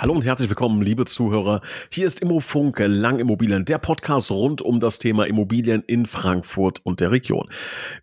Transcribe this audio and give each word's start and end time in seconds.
Hallo 0.00 0.12
und 0.12 0.24
herzlich 0.24 0.48
willkommen, 0.48 0.80
liebe 0.80 1.06
Zuhörer. 1.06 1.60
Hier 1.90 2.06
ist 2.06 2.20
Immofunk 2.20 2.78
Langimmobilien, 2.78 3.64
der 3.64 3.78
Podcast 3.78 4.30
rund 4.30 4.62
um 4.62 4.78
das 4.78 5.00
Thema 5.00 5.26
Immobilien 5.26 5.82
in 5.88 6.06
Frankfurt 6.06 6.78
und 6.86 7.00
der 7.00 7.10
Region. 7.10 7.50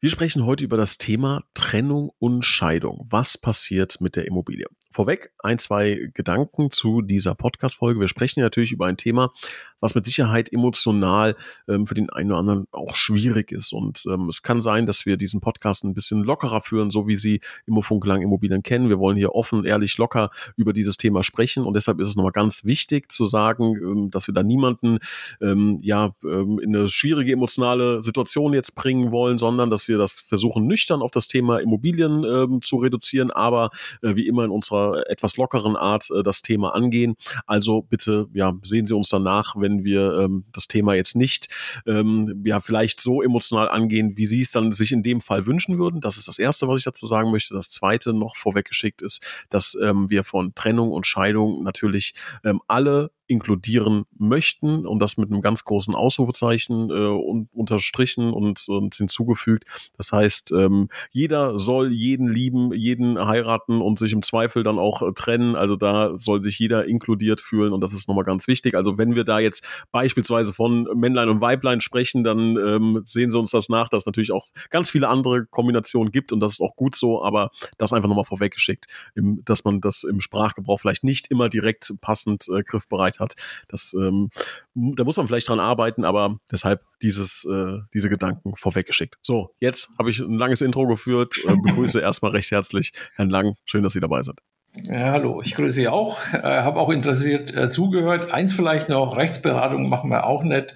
Wir 0.02 0.10
sprechen 0.10 0.46
heute 0.46 0.66
über 0.66 0.76
das 0.76 0.98
Thema 0.98 1.46
Trennung 1.54 2.12
und 2.20 2.44
Scheidung. 2.44 3.08
Was 3.10 3.38
passiert 3.38 4.02
mit 4.02 4.18
der 4.18 4.26
Immobilie? 4.26 4.66
Vorweg 4.92 5.32
ein, 5.40 5.58
zwei 5.58 6.10
Gedanken 6.14 6.70
zu 6.70 7.02
dieser 7.02 7.34
Podcast-Folge. 7.34 8.02
Wir 8.02 8.10
sprechen 8.10 8.42
natürlich 8.42 8.74
über 8.74 8.88
ein 8.88 8.98
Thema, 8.98 9.32
was 9.80 9.96
mit 9.96 10.06
Sicherheit 10.06 10.52
emotional 10.52 11.36
ähm, 11.68 11.86
für 11.86 11.96
den 11.96 12.10
einen 12.10 12.32
oder 12.32 12.40
anderen 12.40 12.66
auch 12.72 12.96
schwierig 12.96 13.52
ist. 13.52 13.74
Und 13.74 14.04
ähm, 14.08 14.30
es 14.30 14.42
kann 14.42 14.62
sein, 14.62 14.86
dass 14.86 15.06
wir 15.06 15.18
diesen 15.18 15.42
Podcast 15.42 15.84
ein 15.84 15.94
bisschen 15.94 16.24
lockerer 16.24 16.62
führen, 16.62 16.92
so 16.92 17.08
wie 17.08 17.18
Sie 17.18 17.42
Immofunk 17.68 18.06
Lang 18.06 18.22
Immobilien 18.22 18.64
kennen. 18.64 18.90
Wir 18.90 19.00
wollen 19.00 19.18
hier 19.18 19.34
offen, 19.34 19.66
ehrlich, 19.66 19.98
locker 19.98 20.30
über 20.56 20.74
dieses 20.74 20.98
Thema 20.98 21.24
sprechen. 21.24 21.66
Und 21.66 21.76
deshalb 21.76 22.00
ist 22.00 22.08
es 22.08 22.16
nochmal 22.16 22.32
ganz 22.32 22.66
wichtig 22.66 23.12
zu 23.12 23.26
sagen, 23.26 23.76
ähm, 23.76 24.12
dass 24.12 24.28
wir 24.28 24.34
da 24.34 24.44
niemanden 24.44 25.00
ähm, 25.42 25.80
ja 25.82 26.12
ähm, 26.24 26.60
in 26.60 26.76
eine 26.76 26.90
schwierige 26.90 27.34
emotionale 27.34 28.02
Situation 28.02 28.54
jetzt 28.54 28.76
bringen 28.76 29.12
wollen, 29.12 29.38
sondern 29.38 29.70
dass 29.70 29.88
wir 29.88 29.98
das 29.98 30.20
versuchen, 30.20 30.68
nüchtern 30.68 31.02
auf 31.02 31.12
das 31.12 31.28
Thema 31.28 31.60
Immobilien 31.60 32.24
ähm, 32.24 32.62
zu 32.62 32.78
reduzieren, 32.78 33.32
aber 33.32 33.70
äh, 34.02 34.16
wie 34.16 34.28
immer 34.28 34.44
in 34.46 34.52
unserer 34.52 35.10
etwas 35.10 35.38
lockeren 35.38 35.76
Art 35.76 36.10
äh, 36.12 36.24
das 36.24 36.42
Thema 36.42 36.74
angehen. 36.74 37.16
Also 37.46 37.82
bitte, 37.82 38.28
ja, 38.34 38.54
sehen 38.64 38.86
Sie 38.86 38.94
uns 38.94 39.10
danach, 39.10 39.56
wenn 39.66 39.84
wir 39.84 40.20
ähm, 40.20 40.46
das 40.54 40.68
Thema 40.68 40.94
jetzt 40.94 41.16
nicht, 41.16 41.50
ähm, 41.88 42.44
ja, 42.46 42.60
vielleicht 42.60 43.02
so 43.02 43.24
emotional 43.24 43.68
angehen, 43.68 44.16
wie 44.16 44.28
Sie 44.28 44.42
es 44.42 44.52
dann 44.52 44.72
sich 44.72 44.92
in 44.92 45.02
dem 45.02 45.22
Fall 45.22 45.48
wünschen 45.48 45.80
würden. 45.80 46.02
Das 46.02 46.18
ist 46.18 46.28
das 46.28 46.38
Erste, 46.38 46.68
was 46.68 46.80
ich 46.80 46.86
dazu 46.86 47.08
sagen 47.08 47.32
möchte. 47.32 47.56
Das 47.56 47.70
Zweite 47.70 48.14
noch 48.14 48.36
vorweggeschickt 48.36 49.02
ist, 49.02 49.26
dass 49.50 49.76
ähm, 49.82 50.10
wir 50.10 50.24
von 50.24 50.54
Trennung 50.54 50.92
und 50.92 51.08
Scheidung 51.08 51.64
natürlich 51.64 52.14
ähm, 52.44 52.62
alle 52.68 53.12
inkludieren 53.28 54.06
möchten 54.18 54.86
und 54.86 55.00
das 55.00 55.18
mit 55.18 55.32
einem 55.32 55.42
ganz 55.42 55.64
großen 55.64 55.96
Ausrufezeichen 55.96 56.90
äh, 56.90 57.08
und 57.08 57.50
unterstrichen 57.54 58.32
und, 58.32 58.68
und 58.68 58.96
hinzugefügt. 58.96 59.66
Das 59.98 60.12
heißt, 60.12 60.52
ähm, 60.52 60.90
jeder 61.10 61.58
soll 61.58 61.92
jeden 61.92 62.28
lieben, 62.28 62.74
jeden 62.74 63.18
heiraten 63.18 63.82
und 63.82 63.98
sich 63.98 64.14
im 64.14 64.22
Zweifel 64.22 64.64
dann 64.64 64.78
auch 64.78 65.02
äh, 65.02 65.12
trennen. 65.14 65.56
Also 65.56 65.76
da 65.76 66.16
soll 66.18 66.44
sich 66.44 66.60
jeder 66.60 66.86
inkludiert 66.86 67.42
fühlen 67.42 67.74
und 67.74 67.82
das 67.82 67.94
ist 67.94 68.08
nochmal 68.08 68.26
ganz 68.26 68.48
wichtig. 68.48 68.76
Also 68.76 68.98
wenn 68.98 69.16
wir 69.16 69.24
da 69.24 69.40
jetzt 69.40 69.68
beispielsweise 69.92 70.54
von 70.54 70.88
Männlein 70.94 71.30
und 71.30 71.42
Weiblein 71.42 71.82
sprechen, 71.82 72.24
dann 72.24 72.58
ähm, 72.58 73.02
sehen 73.06 73.32
Sie 73.32 73.40
uns 73.40 73.52
das 73.52 73.70
nach, 73.70 73.90
dass 73.90 74.04
es 74.04 74.06
natürlich 74.06 74.32
auch 74.32 74.46
ganz 74.70 74.92
viele 74.92 75.08
andere 75.08 75.46
Kombinationen 75.46 76.12
gibt 76.12 76.32
und 76.32 76.40
das 76.40 76.54
ist 76.54 76.62
auch 76.62 76.76
gut 76.76 76.96
so, 76.96 77.24
aber 77.24 77.50
das 77.78 77.92
einfach 77.92 78.08
nochmal 78.10 78.26
vorweggeschickt, 78.26 78.86
dass 79.16 79.64
man 79.64 79.82
das 79.82 80.04
im 80.04 80.22
Sprachgebrauch 80.22 80.80
vielleicht 80.80 81.04
nicht 81.04 81.32
immer 81.32 81.50
direkt 81.50 81.92
passend 82.02 82.48
äh, 82.50 82.64
griffbereit 82.64 83.15
Möglichkeit 83.16 83.20
hat. 83.20 83.36
Das, 83.68 83.94
ähm, 83.94 84.30
da 84.74 85.04
muss 85.04 85.18
man 85.18 85.28
vielleicht 85.28 85.48
dran 85.48 85.60
arbeiten, 85.60 86.06
aber 86.06 86.38
deshalb 86.52 86.82
dieses, 87.02 87.46
äh, 87.46 87.80
diese 87.94 88.10
Gedanken 88.10 88.56
vorweggeschickt. 88.56 89.16
So, 89.22 89.52
jetzt 89.60 89.90
habe 89.98 90.10
ich 90.10 90.20
ein 90.20 90.38
langes 90.38 90.62
Intro 90.62 90.88
geführt. 90.88 91.36
Äh, 91.48 91.56
begrüße 91.56 92.00
erstmal 92.02 92.32
recht 92.32 92.52
herzlich 92.52 92.94
Herrn 93.16 93.30
Lang. 93.30 93.56
Schön, 93.66 93.84
dass 93.84 93.94
Sie 93.94 94.00
dabei 94.00 94.22
sind. 94.22 94.40
Ja, 94.84 95.12
hallo, 95.12 95.42
ich 95.42 95.56
grüße 95.56 95.76
Sie 95.76 95.88
auch. 95.88 96.18
Äh, 96.34 96.42
habe 96.42 96.80
auch 96.80 96.90
interessiert 96.90 97.56
äh, 97.56 97.70
zugehört. 97.70 98.32
Eins 98.32 98.54
vielleicht 98.54 98.90
noch, 98.90 99.16
Rechtsberatung 99.16 99.90
machen 99.90 100.10
wir 100.10 100.26
auch 100.26 100.44
nicht. 100.44 100.76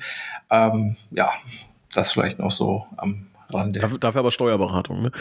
Ähm, 0.49 0.95
ja, 1.11 1.29
das 1.93 2.11
vielleicht 2.11 2.39
noch 2.39 2.51
so 2.51 2.85
am 2.97 3.28
Rande. 3.53 3.79
Dafür, 3.79 3.97
dafür 3.99 4.19
aber 4.19 4.31
Steuerberatung, 4.31 5.01
ne? 5.01 5.11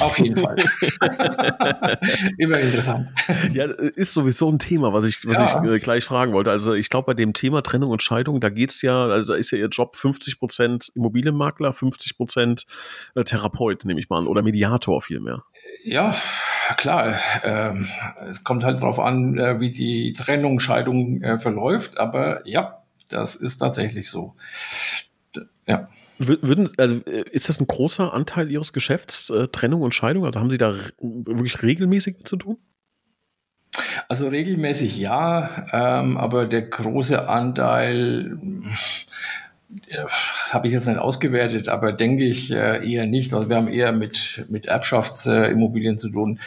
Auf 0.00 0.18
jeden 0.18 0.36
Fall. 0.36 0.56
Immer 2.38 2.60
interessant. 2.60 3.12
Ja, 3.52 3.64
ist 3.64 4.14
sowieso 4.14 4.50
ein 4.50 4.58
Thema, 4.58 4.92
was 4.92 5.04
ich, 5.04 5.26
was 5.26 5.38
ja. 5.38 5.62
ich 5.64 5.70
äh, 5.70 5.78
gleich 5.78 6.04
fragen 6.04 6.32
wollte. 6.32 6.50
Also 6.50 6.74
ich 6.74 6.90
glaube, 6.90 7.06
bei 7.06 7.14
dem 7.14 7.32
Thema 7.32 7.62
Trennung 7.62 7.90
und 7.90 8.02
Scheidung, 8.02 8.40
da 8.40 8.50
geht's 8.50 8.82
ja, 8.82 9.06
also 9.06 9.34
ist 9.34 9.50
ja 9.50 9.58
Ihr 9.58 9.68
Job 9.68 9.96
50 9.96 10.38
Prozent 10.38 10.92
Immobilienmakler, 10.94 11.72
50 11.72 12.16
Prozent 12.16 12.66
äh, 13.14 13.24
Therapeut, 13.24 13.84
nehme 13.84 14.00
ich 14.00 14.08
mal 14.08 14.18
an, 14.18 14.26
oder 14.26 14.42
Mediator 14.42 15.02
vielmehr. 15.02 15.42
Ja, 15.84 16.14
klar. 16.76 17.16
Ähm, 17.42 17.88
es 18.28 18.44
kommt 18.44 18.64
halt 18.64 18.78
darauf 18.78 19.00
an, 19.00 19.38
äh, 19.38 19.60
wie 19.60 19.70
die 19.70 20.12
Trennung, 20.12 20.60
Scheidung 20.60 21.22
äh, 21.22 21.38
verläuft, 21.38 21.98
aber 21.98 22.46
ja, 22.46 22.82
das 23.10 23.34
ist 23.34 23.58
tatsächlich 23.58 24.08
so. 24.08 24.34
Ja. 25.66 25.88
Würden, 26.18 26.70
also 26.76 27.00
äh, 27.06 27.24
ist 27.30 27.48
das 27.48 27.60
ein 27.60 27.66
großer 27.66 28.12
Anteil 28.12 28.50
Ihres 28.50 28.72
Geschäfts, 28.72 29.30
äh, 29.30 29.48
Trennung 29.48 29.82
und 29.82 29.94
Scheidung? 29.94 30.24
Also 30.24 30.40
haben 30.40 30.50
Sie 30.50 30.58
da 30.58 30.74
wirklich 30.98 31.62
regelmäßig 31.62 32.24
zu 32.24 32.36
tun? 32.36 32.58
Also 34.08 34.28
regelmäßig 34.28 34.98
ja, 34.98 35.66
ähm, 35.72 36.18
aber 36.18 36.46
der 36.46 36.62
große 36.62 37.28
Anteil 37.28 38.38
äh, 39.88 40.04
habe 40.50 40.66
ich 40.66 40.74
jetzt 40.74 40.86
nicht 40.86 40.98
ausgewertet, 40.98 41.68
aber 41.68 41.92
denke 41.92 42.24
ich 42.24 42.52
äh, 42.52 42.86
eher 42.86 43.06
nicht. 43.06 43.32
Also 43.32 43.48
wir 43.48 43.56
haben 43.56 43.68
eher 43.68 43.92
mit, 43.92 44.44
mit 44.48 44.66
Erbschaftsimmobilien 44.66 45.98
zu 45.98 46.10
tun. 46.10 46.40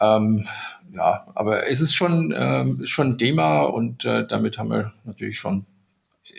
Ähm, 0.00 0.46
ja, 0.92 1.26
aber 1.34 1.68
es 1.68 1.80
ist 1.80 1.94
schon, 1.94 2.34
ähm, 2.36 2.82
schon 2.84 3.12
ein 3.12 3.18
Thema 3.18 3.62
und 3.62 4.04
äh, 4.04 4.26
damit 4.26 4.58
haben 4.58 4.70
wir 4.70 4.92
natürlich 5.04 5.38
schon 5.38 5.64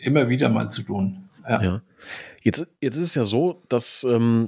immer 0.03 0.29
wieder 0.29 0.49
mal 0.49 0.69
zu 0.69 0.83
tun. 0.83 1.29
Ja. 1.47 1.61
ja. 1.61 1.81
Jetzt, 2.47 2.65
jetzt 2.79 2.95
ist 2.95 3.07
es 3.07 3.15
ja 3.15 3.25
so, 3.25 3.61
dass 3.67 4.05
ähm, 4.09 4.47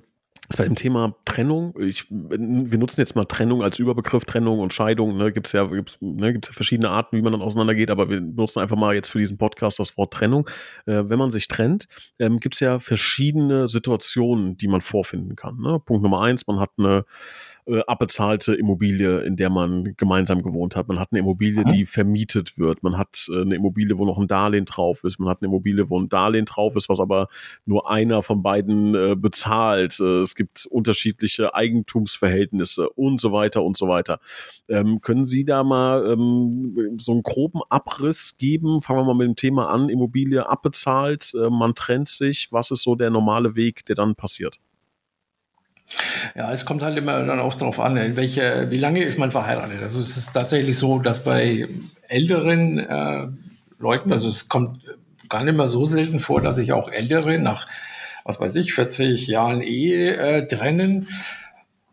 bei 0.58 0.64
dem 0.64 0.76
Thema 0.76 1.18
Trennung, 1.26 1.76
ich, 1.78 2.06
wir 2.10 2.78
nutzen 2.78 3.02
jetzt 3.02 3.14
mal 3.14 3.26
Trennung 3.26 3.62
als 3.62 3.78
Überbegriff, 3.78 4.24
Trennung 4.24 4.60
und 4.60 4.74
Scheidung, 4.74 5.18
ne, 5.18 5.34
gibt 5.34 5.48
es 5.48 5.52
ja, 5.52 5.66
gibt's, 5.66 5.98
ne, 6.00 6.32
gibt's 6.32 6.48
ja 6.48 6.54
verschiedene 6.54 6.92
Arten, 6.92 7.18
wie 7.18 7.22
man 7.22 7.34
dann 7.34 7.42
auseinandergeht, 7.42 7.92
aber 7.92 8.10
wir 8.10 8.22
nutzen 8.22 8.62
einfach 8.62 8.78
mal 8.78 8.96
jetzt 8.96 9.10
für 9.10 9.20
diesen 9.20 9.38
Podcast 9.38 9.80
das 9.80 9.98
Wort 9.98 10.14
Trennung. 10.14 10.48
Äh, 10.86 11.10
wenn 11.10 11.20
man 11.20 11.30
sich 11.30 11.50
trennt, 11.50 11.88
ähm, 12.20 12.40
gibt 12.40 12.56
es 12.56 12.62
ja 12.62 12.80
verschiedene 12.80 13.68
Situationen, 13.68 14.56
die 14.56 14.70
man 14.70 14.80
vorfinden 14.80 15.36
kann. 15.36 15.58
Ne? 15.58 15.78
Punkt 15.84 16.02
Nummer 16.02 16.22
eins, 16.22 16.48
man 16.48 16.62
hat 16.62 16.72
eine 16.78 17.04
äh, 17.70 17.82
abbezahlte 17.88 18.56
Immobilie, 18.56 19.22
in 19.22 19.36
der 19.36 19.50
man 19.50 19.94
gemeinsam 19.98 20.42
gewohnt 20.42 20.76
hat. 20.76 20.88
Man 20.88 21.00
hat 21.00 21.10
eine 21.12 21.20
Immobilie, 21.20 21.64
die 21.66 21.86
vermietet 21.86 22.58
wird. 22.58 22.84
Man 22.84 22.98
hat 22.98 23.30
äh, 23.32 23.42
eine 23.42 23.56
Immobilie, 23.56 23.98
wo 23.98 24.06
noch 24.06 24.18
ein 24.18 24.28
Darlehen 24.28 24.66
drauf 24.66 25.04
ist. 25.04 25.20
Man 25.20 25.30
hat 25.30 25.42
eine 25.42 25.48
Immobilie, 25.48 25.90
wo 25.90 26.00
ein 26.00 26.10
Darlehen 26.10 26.46
drauf 26.46 26.76
ist, 26.76 26.90
was 26.90 27.00
aber 27.00 27.28
nur 27.66 27.90
einer 27.90 28.24
von 28.24 28.42
beiden 28.42 28.96
äh, 28.96 29.16
bezahlt. 29.16 30.00
Äh, 30.00 30.22
es 30.22 30.36
gibt 30.36 30.66
unterschiedliche 30.66 31.54
Eigentumsverhältnisse 31.54 32.90
und 32.90 33.22
so 33.22 33.32
weiter 33.32 33.64
und 33.64 33.78
so 33.78 33.88
weiter. 33.88 34.20
Ähm, 34.68 35.02
können 35.02 35.26
Sie 35.26 35.46
da 35.46 35.64
mal 35.64 36.12
ähm, 36.12 36.98
so 37.00 37.12
einen 37.12 37.24
groben 37.24 37.62
Abriss 37.70 38.38
geben? 38.38 38.82
Fangen 38.82 39.02
wir 39.02 39.06
mal 39.06 39.16
mit 39.16 39.28
dem 39.28 39.36
Thema 39.36 39.70
an. 39.70 39.90
Immobilie 39.90 40.48
abbezahlt, 40.50 41.34
äh, 41.36 41.50
man 41.50 41.76
trennt 41.76 42.10
sich. 42.10 42.48
Was 42.52 42.72
ist 42.72 42.84
so 42.84 42.96
der 42.96 43.10
normale 43.10 43.56
Weg, 43.56 43.86
der 43.86 43.96
dann 43.96 44.16
passiert? 44.16 44.60
Ja, 46.36 46.52
es 46.52 46.66
kommt 46.66 46.82
halt 46.82 46.98
immer 46.98 47.24
dann 47.24 47.40
auch 47.40 47.56
darauf 47.56 47.80
an, 47.80 47.98
in 47.98 48.16
welche, 48.16 48.68
wie 48.70 48.78
lange 48.78 49.04
ist 49.04 49.18
man 49.18 49.32
verheiratet. 49.32 49.82
Also 49.82 50.02
es 50.02 50.18
ist 50.18 50.34
tatsächlich 50.34 50.78
so, 50.78 51.00
dass 51.00 51.24
bei 51.24 51.68
älteren 52.08 52.80
äh, 52.80 53.28
Leuten, 53.80 54.12
also 54.12 54.28
es 54.28 54.50
kommt 54.50 54.80
gar 55.30 55.44
nicht 55.44 55.56
mehr 55.56 55.68
so 55.68 55.86
selten 55.86 56.20
vor, 56.20 56.42
dass 56.42 56.56
sich 56.56 56.74
auch 56.74 56.90
Ältere 56.90 57.38
nach, 57.38 57.68
was 58.24 58.40
weiß 58.40 58.56
ich, 58.56 58.74
40 58.74 59.28
Jahren 59.28 59.62
Ehe 59.62 60.18
äh, 60.18 60.48
trennen. 60.48 61.08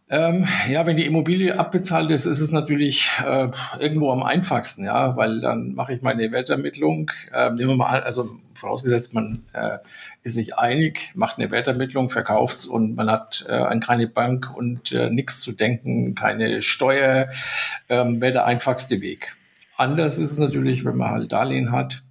Ähm, 0.08 0.46
ja, 0.68 0.86
wenn 0.86 0.96
die 0.96 1.04
Immobilie 1.04 1.58
abbezahlt 1.58 2.12
ist, 2.12 2.26
ist 2.26 2.40
es 2.40 2.52
natürlich 2.52 3.10
äh, 3.24 3.48
irgendwo 3.80 4.12
am 4.12 4.22
einfachsten, 4.22 4.84
ja, 4.84 5.16
weil 5.16 5.40
dann 5.40 5.74
mache 5.74 5.94
ich 5.94 6.02
meine 6.02 6.30
Wertermittlung. 6.30 7.10
Äh, 7.32 7.50
nehmen 7.50 7.70
wir 7.70 7.76
mal, 7.76 8.02
also 8.04 8.38
vorausgesetzt, 8.54 9.14
man 9.14 9.42
äh, 9.52 9.78
ist 10.22 10.34
sich 10.34 10.56
einig, 10.56 11.10
macht 11.16 11.38
eine 11.38 11.50
Wertermittlung, 11.50 12.08
verkauft 12.08 12.66
und 12.66 12.94
man 12.94 13.10
hat 13.10 13.46
äh, 13.48 13.52
an 13.52 13.80
keine 13.80 14.06
Bank 14.06 14.56
und 14.56 14.92
äh, 14.92 15.10
nichts 15.10 15.40
zu 15.40 15.50
denken, 15.50 16.14
keine 16.14 16.62
Steuer, 16.62 17.28
ähm, 17.88 18.20
wäre 18.20 18.32
der 18.32 18.44
einfachste 18.46 19.00
Weg. 19.00 19.36
Anders 19.76 20.18
ist 20.18 20.30
es 20.30 20.38
natürlich, 20.38 20.84
wenn 20.84 20.96
man 20.96 21.10
halt 21.10 21.32
Darlehen 21.32 21.72
hat, 21.72 22.04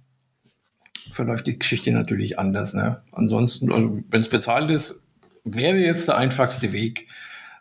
verläuft 1.12 1.46
die 1.46 1.58
Geschichte 1.58 1.92
natürlich 1.92 2.38
anders. 2.38 2.74
Ne? 2.74 3.00
Ansonsten, 3.12 3.72
also, 3.72 4.02
wenn 4.10 4.20
es 4.20 4.28
bezahlt 4.28 4.70
ist, 4.70 5.02
wäre 5.44 5.78
jetzt 5.78 6.08
der 6.08 6.18
einfachste 6.18 6.72
Weg 6.72 7.08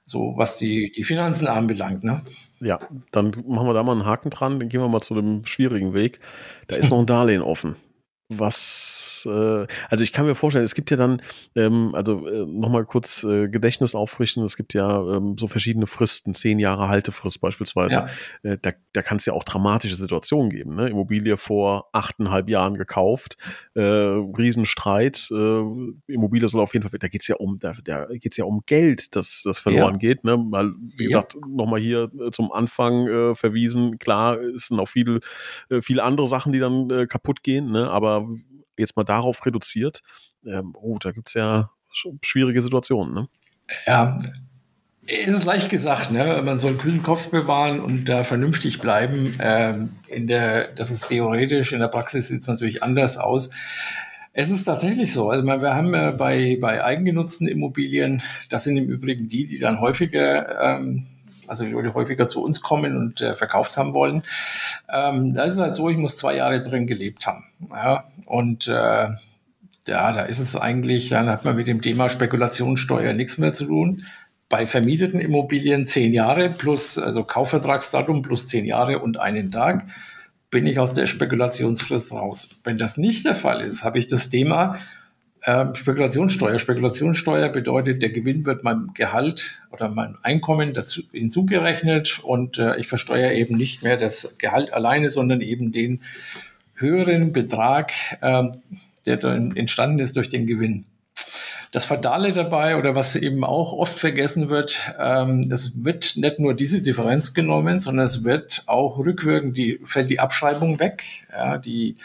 so 0.06 0.34
was 0.36 0.58
die, 0.58 0.92
die 0.92 1.04
Finanzen 1.04 1.48
anbelangt. 1.48 2.04
Ne? 2.04 2.22
Ja, 2.60 2.80
dann 3.12 3.32
machen 3.48 3.68
wir 3.68 3.74
da 3.74 3.84
mal 3.84 3.94
einen 3.94 4.06
Haken 4.06 4.30
dran, 4.30 4.60
dann 4.60 4.70
gehen 4.70 4.82
wir 4.82 4.88
mal 4.88 5.02
zu 5.02 5.16
dem 5.16 5.46
schwierigen 5.46 5.94
Weg. 5.94 6.20
Da 6.68 6.76
ist 6.76 6.90
noch 6.90 7.00
ein 7.00 7.06
Darlehen 7.06 7.42
offen. 7.42 7.76
Was, 8.30 9.28
äh, 9.30 9.68
also 9.90 10.04
ich 10.04 10.12
kann 10.12 10.26
mir 10.26 10.36
vorstellen, 10.36 10.66
es 10.66 10.74
gibt 10.74 10.90
ja 10.92 10.98
dann, 10.98 11.22
ähm, 11.56 11.94
also 11.94 12.28
äh, 12.28 12.46
nochmal 12.46 12.86
kurz 12.86 13.24
äh, 13.24 13.48
Gedächtnis 13.48 13.94
auffrischen, 13.94 14.44
es 14.44 14.58
gibt 14.58 14.74
ja 14.74 15.00
ähm, 15.18 15.38
so 15.38 15.48
verschiedene 15.48 15.86
Fristen, 15.86 16.34
zehn 16.34 16.58
Jahre 16.60 16.88
Haltefrist 16.88 17.40
beispielsweise. 17.40 18.08
Ja. 18.44 18.52
Äh, 18.52 18.58
da 18.62 18.72
da 18.94 19.02
kann 19.02 19.18
es 19.18 19.26
ja 19.26 19.34
auch 19.34 19.44
dramatische 19.44 19.96
Situationen 19.96 20.50
geben. 20.50 20.76
Ne? 20.76 20.90
Immobilie 20.90 21.38
vor 21.38 21.90
achteinhalb 21.92 22.50
Jahren 22.50 22.76
gekauft, 22.76 23.38
äh, 23.74 23.82
Riesenstreit, 23.82 25.30
äh, 25.32 25.62
Immobilie 26.08 26.48
soll 26.48 26.62
auf 26.62 26.74
jeden 26.74 26.88
Fall, 26.88 27.00
da 27.00 27.08
geht 27.08 27.22
es 27.22 27.28
ja 27.28 27.36
um, 27.36 27.60
da, 27.60 27.74
da 27.84 28.08
geht 28.08 28.38
ja 28.38 28.46
um 28.46 28.62
Geld, 28.66 29.16
das, 29.16 29.42
das 29.44 29.60
verloren 29.60 29.96
ja. 29.96 30.00
geht. 30.00 30.24
Ne? 30.24 30.38
Mal, 30.38 30.74
wie 30.98 31.04
ja. 31.04 31.08
gesagt, 31.08 31.36
nochmal 31.48 31.80
hier 31.80 32.10
äh, 32.20 32.32
zum 32.32 32.52
Anfang 32.52 33.08
äh, 33.08 33.36
verwiesen, 33.36 34.00
klar, 34.00 34.40
es 34.40 34.68
sind 34.68 34.80
auch 34.80 34.90
viele, 34.90 35.20
äh, 35.70 35.82
viele 35.82 36.04
andere 36.04 36.28
Sachen, 36.28 36.52
die 36.52 36.60
dann 36.60 36.90
äh, 36.90 37.08
kaputt 37.08 37.44
gehen, 37.44 37.72
ne? 37.72 37.90
aber 37.90 38.15
jetzt 38.78 38.96
mal 38.96 39.04
darauf 39.04 39.46
reduziert, 39.46 40.02
ähm, 40.46 40.76
oh, 40.76 40.98
da 41.00 41.12
gibt 41.12 41.30
es 41.30 41.34
ja 41.34 41.72
schwierige 42.22 42.62
Situationen. 42.62 43.14
Ne? 43.14 43.28
Ja, 43.86 44.18
es 45.08 45.34
ist 45.34 45.46
leicht 45.46 45.70
gesagt, 45.70 46.12
ne? 46.12 46.42
man 46.44 46.58
soll 46.58 46.72
einen 46.72 46.80
kühlen 46.80 47.04
Kopf 47.04 47.30
bewahren 47.30 47.80
und 47.80 48.10
da 48.10 48.24
vernünftig 48.24 48.82
bleiben. 48.82 49.36
Ähm, 49.40 49.92
in 50.08 50.28
der, 50.28 50.68
das 50.70 50.92
ist 50.92 51.08
theoretisch, 51.08 51.74
in 51.74 51.80
der 51.80 51.88
Praxis 51.88 52.28
sieht 52.28 52.42
es 52.42 52.48
natürlich 52.48 52.82
anders 52.82 53.18
aus. 53.18 53.52
Es 54.34 54.50
ist 54.50 54.66
tatsächlich 54.66 55.14
so. 55.14 55.30
Also 55.30 55.46
wir 55.46 55.76
haben 55.76 55.94
äh, 55.94 56.14
bei, 56.18 56.58
bei 56.60 56.84
eigengenutzten 56.84 57.48
Immobilien, 57.48 58.22
das 58.50 58.64
sind 58.66 58.78
im 58.78 58.90
Übrigen 58.90 59.30
die, 59.30 59.48
die 59.48 59.60
dann 59.60 59.80
häufiger 59.80 60.60
ähm, 60.62 61.08
also 61.48 61.64
die 61.64 61.72
Leute 61.72 61.94
häufiger 61.94 62.28
zu 62.28 62.44
uns 62.44 62.62
kommen 62.62 62.98
und 62.98 63.22
äh, 63.22 63.34
verkauft 63.34 63.78
haben 63.78 63.94
wollen. 63.94 64.24
Ähm, 64.92 65.34
da 65.34 65.44
ist 65.44 65.60
halt 65.60 65.76
so, 65.76 65.90
ich 65.90 65.98
muss 65.98 66.18
zwei 66.18 66.36
Jahre 66.36 66.60
drin 66.60 66.88
gelebt 66.88 67.28
haben. 67.28 67.46
Ja? 67.72 68.06
Und 68.26 68.68
äh, 68.68 69.10
ja, 69.88 70.12
da 70.12 70.22
ist 70.24 70.40
es 70.40 70.56
eigentlich, 70.56 71.10
dann 71.10 71.30
hat 71.30 71.46
man 71.46 71.56
mit 71.56 71.68
dem 71.68 71.82
Thema 71.82 72.10
Spekulationssteuer 72.10 73.14
nichts 73.14 73.38
mehr 73.38 73.54
zu 73.54 73.66
tun. 73.66 74.06
Bei 74.50 74.68
vermieteten 74.68 75.20
Immobilien 75.20 75.88
zehn 75.88 76.14
Jahre 76.14 76.50
plus, 76.50 76.98
also 76.98 77.24
Kaufvertragsdatum 77.24 78.22
plus 78.22 78.48
zehn 78.48 78.66
Jahre 78.66 79.00
und 79.00 79.18
einen 79.18 79.52
Tag, 79.52 79.86
bin 80.52 80.66
ich 80.66 80.80
aus 80.80 80.94
der 80.94 81.08
Spekulationsfrist 81.08 82.14
raus. 82.14 82.62
Wenn 82.64 82.78
das 82.78 82.98
nicht 82.98 83.26
der 83.26 83.36
Fall 83.36 83.62
ist, 83.62 83.84
habe 83.84 84.00
ich 84.00 84.08
das 84.08 84.30
Thema, 84.30 84.78
ähm, 85.46 85.76
Spekulationssteuer. 85.76 86.58
Spekulationssteuer 86.58 87.50
bedeutet, 87.50 88.02
der 88.02 88.10
Gewinn 88.10 88.46
wird 88.46 88.64
meinem 88.64 88.94
Gehalt 88.94 89.62
oder 89.72 89.90
meinem 89.90 90.18
Einkommen 90.24 90.74
dazu 90.74 91.04
hinzugerechnet 91.12 92.20
und 92.24 92.58
äh, 92.58 92.78
ich 92.78 92.88
versteuere 92.88 93.34
eben 93.34 93.56
nicht 93.56 93.84
mehr 93.84 93.98
das 93.98 94.38
Gehalt 94.40 94.74
alleine, 94.74 95.10
sondern 95.10 95.42
eben 95.42 95.72
den 95.72 96.02
höheren 96.74 97.32
Betrag, 97.32 97.94
ähm, 98.22 98.54
der 99.06 99.18
dann 99.18 99.56
entstanden 99.56 100.00
ist 100.00 100.16
durch 100.16 100.30
den 100.30 100.48
Gewinn. 100.48 100.86
Das 101.72 101.86
Fatale 101.86 102.32
dabei 102.32 102.78
oder 102.78 102.96
was 102.96 103.16
eben 103.16 103.44
auch 103.44 103.74
oft 103.74 104.00
vergessen 104.00 104.50
wird, 104.50 104.94
ähm, 104.98 105.50
es 105.52 105.84
wird 105.84 106.16
nicht 106.16 106.40
nur 106.40 106.54
diese 106.54 106.82
Differenz 106.82 107.34
genommen, 107.34 107.80
sondern 107.80 108.06
es 108.06 108.24
wird 108.24 108.64
auch 108.66 108.98
rückwirkend, 108.98 109.58
die, 109.58 109.80
fällt 109.84 110.10
die 110.10 110.20
Abschreibung 110.20 110.80
weg, 110.80 111.04
ja, 111.32 111.58
die 111.58 111.98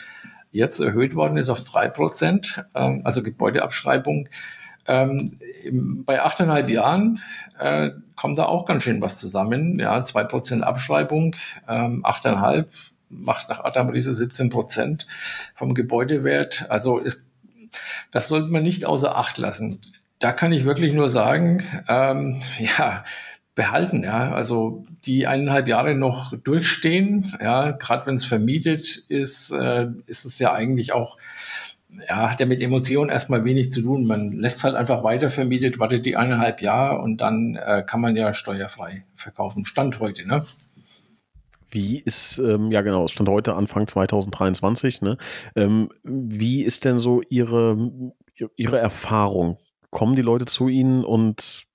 jetzt 0.50 0.81
erhöht 0.81 1.14
worden 1.14 1.37
ist 1.37 1.50
auf 1.50 1.62
drei 1.64 1.88
Prozent, 1.88 2.64
ähm, 2.75 3.02
also 3.05 3.23
Gebäudeabschreibung. 3.23 4.29
Ähm, 4.87 5.38
bei 6.05 6.23
achteinhalb 6.23 6.69
Jahren 6.69 7.20
äh, 7.58 7.91
kommt 8.17 8.38
da 8.38 8.47
auch 8.47 8.67
ganz 8.67 8.82
schön 8.82 9.00
was 9.00 9.19
zusammen. 9.19 9.79
Ja, 9.79 10.02
zwei 10.02 10.25
Prozent 10.25 10.64
Abschreibung, 10.64 11.37
ähm, 11.69 12.05
achteinhalb 12.05 12.70
macht 13.11 13.49
nach 13.49 13.62
Adam 13.64 13.91
Riese 13.91 14.14
17 14.14 14.50
Prozent 14.50 15.06
vom 15.55 15.75
Gebäudewert. 15.75 16.67
Also 16.69 16.99
ist, 16.99 17.31
das 18.12 18.29
sollte 18.29 18.49
man 18.49 18.62
nicht 18.62 18.85
außer 18.85 19.17
Acht 19.17 19.38
lassen. 19.38 19.81
Da 20.19 20.32
kann 20.32 20.53
ich 20.53 20.64
wirklich 20.64 20.94
nur 20.94 21.08
sagen, 21.08 21.62
ähm, 21.88 22.41
ja, 22.79 23.05
behalten. 23.60 24.04
Ja, 24.04 24.32
also 24.32 24.86
die 25.04 25.26
eineinhalb 25.26 25.68
Jahre 25.68 25.94
noch 25.94 26.34
durchstehen. 26.34 27.30
Ja, 27.42 27.72
gerade 27.72 28.06
wenn 28.06 28.14
es 28.14 28.24
vermietet 28.24 29.04
ist, 29.08 29.52
äh, 29.52 29.88
ist 30.06 30.24
es 30.24 30.38
ja 30.38 30.54
eigentlich 30.54 30.94
auch 30.94 31.18
ja, 32.08 32.30
hat 32.30 32.40
ja 32.40 32.46
mit 32.46 32.62
Emotionen 32.62 33.10
erstmal 33.10 33.44
wenig 33.44 33.70
zu 33.70 33.82
tun. 33.82 34.06
Man 34.06 34.32
lässt 34.32 34.58
es 34.58 34.64
halt 34.64 34.76
einfach 34.76 35.02
weiter 35.02 35.28
vermietet, 35.28 35.78
wartet 35.78 36.06
die 36.06 36.16
eineinhalb 36.16 36.62
Jahre 36.62 37.02
und 37.02 37.18
dann 37.18 37.56
äh, 37.56 37.82
kann 37.86 38.00
man 38.00 38.16
ja 38.16 38.32
steuerfrei 38.32 39.04
verkaufen. 39.14 39.66
Stand 39.66 40.00
heute, 40.00 40.26
ne? 40.26 40.46
Wie 41.70 41.98
ist, 41.98 42.38
ähm, 42.38 42.70
ja 42.70 42.80
genau, 42.80 43.08
Stand 43.08 43.28
heute 43.28 43.54
Anfang 43.54 43.86
2023, 43.86 45.02
ne? 45.02 45.18
Ähm, 45.54 45.90
wie 46.02 46.62
ist 46.62 46.86
denn 46.86 46.98
so 46.98 47.20
Ihre, 47.28 47.76
Ihre 48.56 48.78
Erfahrung? 48.78 49.58
Kommen 49.90 50.16
die 50.16 50.22
Leute 50.22 50.46
zu 50.46 50.68
Ihnen 50.68 51.04
und 51.04 51.66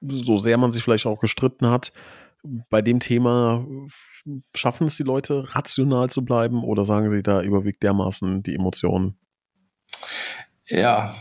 so 0.00 0.36
sehr 0.36 0.58
man 0.58 0.72
sich 0.72 0.82
vielleicht 0.82 1.06
auch 1.06 1.20
gestritten 1.20 1.68
hat, 1.68 1.92
bei 2.42 2.80
dem 2.80 3.00
Thema 3.00 3.66
schaffen 4.54 4.86
es 4.86 4.96
die 4.96 5.02
Leute, 5.02 5.44
rational 5.54 6.08
zu 6.08 6.24
bleiben 6.24 6.64
oder 6.64 6.84
sagen 6.84 7.10
sie, 7.10 7.22
da 7.22 7.42
überwiegt 7.42 7.82
dermaßen 7.82 8.42
die 8.42 8.54
Emotionen? 8.54 9.16
Ja, 10.66 11.14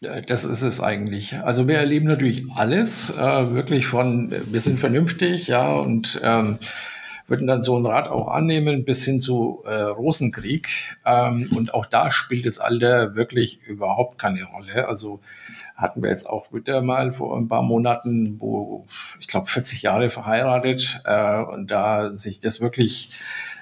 das 0.00 0.44
ist 0.44 0.62
es 0.62 0.80
eigentlich. 0.80 1.38
Also 1.38 1.66
wir 1.68 1.78
erleben 1.78 2.06
natürlich 2.06 2.44
alles, 2.54 3.10
äh, 3.16 3.52
wirklich 3.52 3.86
von, 3.86 4.30
wir 4.30 4.60
sind 4.60 4.78
vernünftig, 4.78 5.48
ja, 5.48 5.72
und 5.72 6.20
ähm, 6.22 6.58
würden 7.30 7.46
dann 7.46 7.62
so 7.62 7.78
ein 7.78 7.86
Rat 7.86 8.08
auch 8.08 8.28
annehmen 8.28 8.84
bis 8.84 9.04
hin 9.04 9.20
zu 9.20 9.62
äh, 9.64 9.72
Rosenkrieg. 9.72 10.68
Ähm, 11.06 11.48
und 11.54 11.72
auch 11.72 11.86
da 11.86 12.10
spielt 12.10 12.44
das 12.44 12.58
Alter 12.58 13.14
wirklich 13.14 13.62
überhaupt 13.62 14.18
keine 14.18 14.44
Rolle. 14.44 14.88
Also 14.88 15.20
hatten 15.76 16.02
wir 16.02 16.10
jetzt 16.10 16.28
auch 16.28 16.52
wieder 16.52 16.82
mal 16.82 17.12
vor 17.12 17.38
ein 17.38 17.48
paar 17.48 17.62
Monaten, 17.62 18.40
wo 18.40 18.86
ich 19.20 19.28
glaube 19.28 19.46
40 19.46 19.82
Jahre 19.82 20.10
verheiratet 20.10 21.00
äh, 21.04 21.42
und 21.42 21.70
da 21.70 22.16
sich 22.16 22.40
das 22.40 22.60
wirklich 22.60 23.12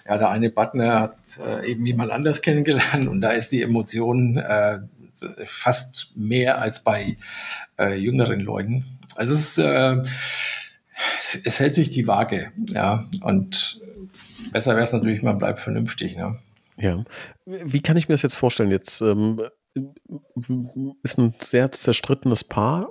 ja, 0.08 0.16
der 0.16 0.30
eine 0.30 0.48
Partner 0.48 1.00
hat 1.00 1.38
äh, 1.46 1.70
eben 1.70 1.84
jemand 1.84 2.10
anders 2.10 2.40
kennengelernt 2.40 3.06
und 3.06 3.20
da 3.20 3.32
ist 3.32 3.52
die 3.52 3.62
Emotion 3.62 4.38
äh, 4.38 4.78
fast 5.44 6.12
mehr 6.16 6.58
als 6.58 6.82
bei 6.82 7.18
äh, 7.78 7.94
jüngeren 7.94 8.40
Leuten. 8.40 8.86
Also 9.16 9.34
es 9.34 9.40
ist 9.40 9.58
äh, 9.58 10.02
es, 11.18 11.40
es, 11.44 11.60
hält 11.60 11.74
sich 11.74 11.90
die 11.90 12.06
Waage, 12.06 12.52
ja. 12.68 13.08
Und 13.22 13.80
besser 14.52 14.72
wäre 14.72 14.82
es 14.82 14.92
natürlich, 14.92 15.22
man 15.22 15.38
bleibt 15.38 15.60
vernünftig, 15.60 16.16
ne? 16.16 16.38
Ja. 16.76 17.04
Wie 17.44 17.80
kann 17.80 17.96
ich 17.96 18.08
mir 18.08 18.14
das 18.14 18.22
jetzt 18.22 18.36
vorstellen? 18.36 18.70
Jetzt 18.70 19.00
ähm, 19.00 19.40
ist 21.02 21.18
ein 21.18 21.34
sehr 21.40 21.72
zerstrittenes 21.72 22.44
Paar. 22.44 22.88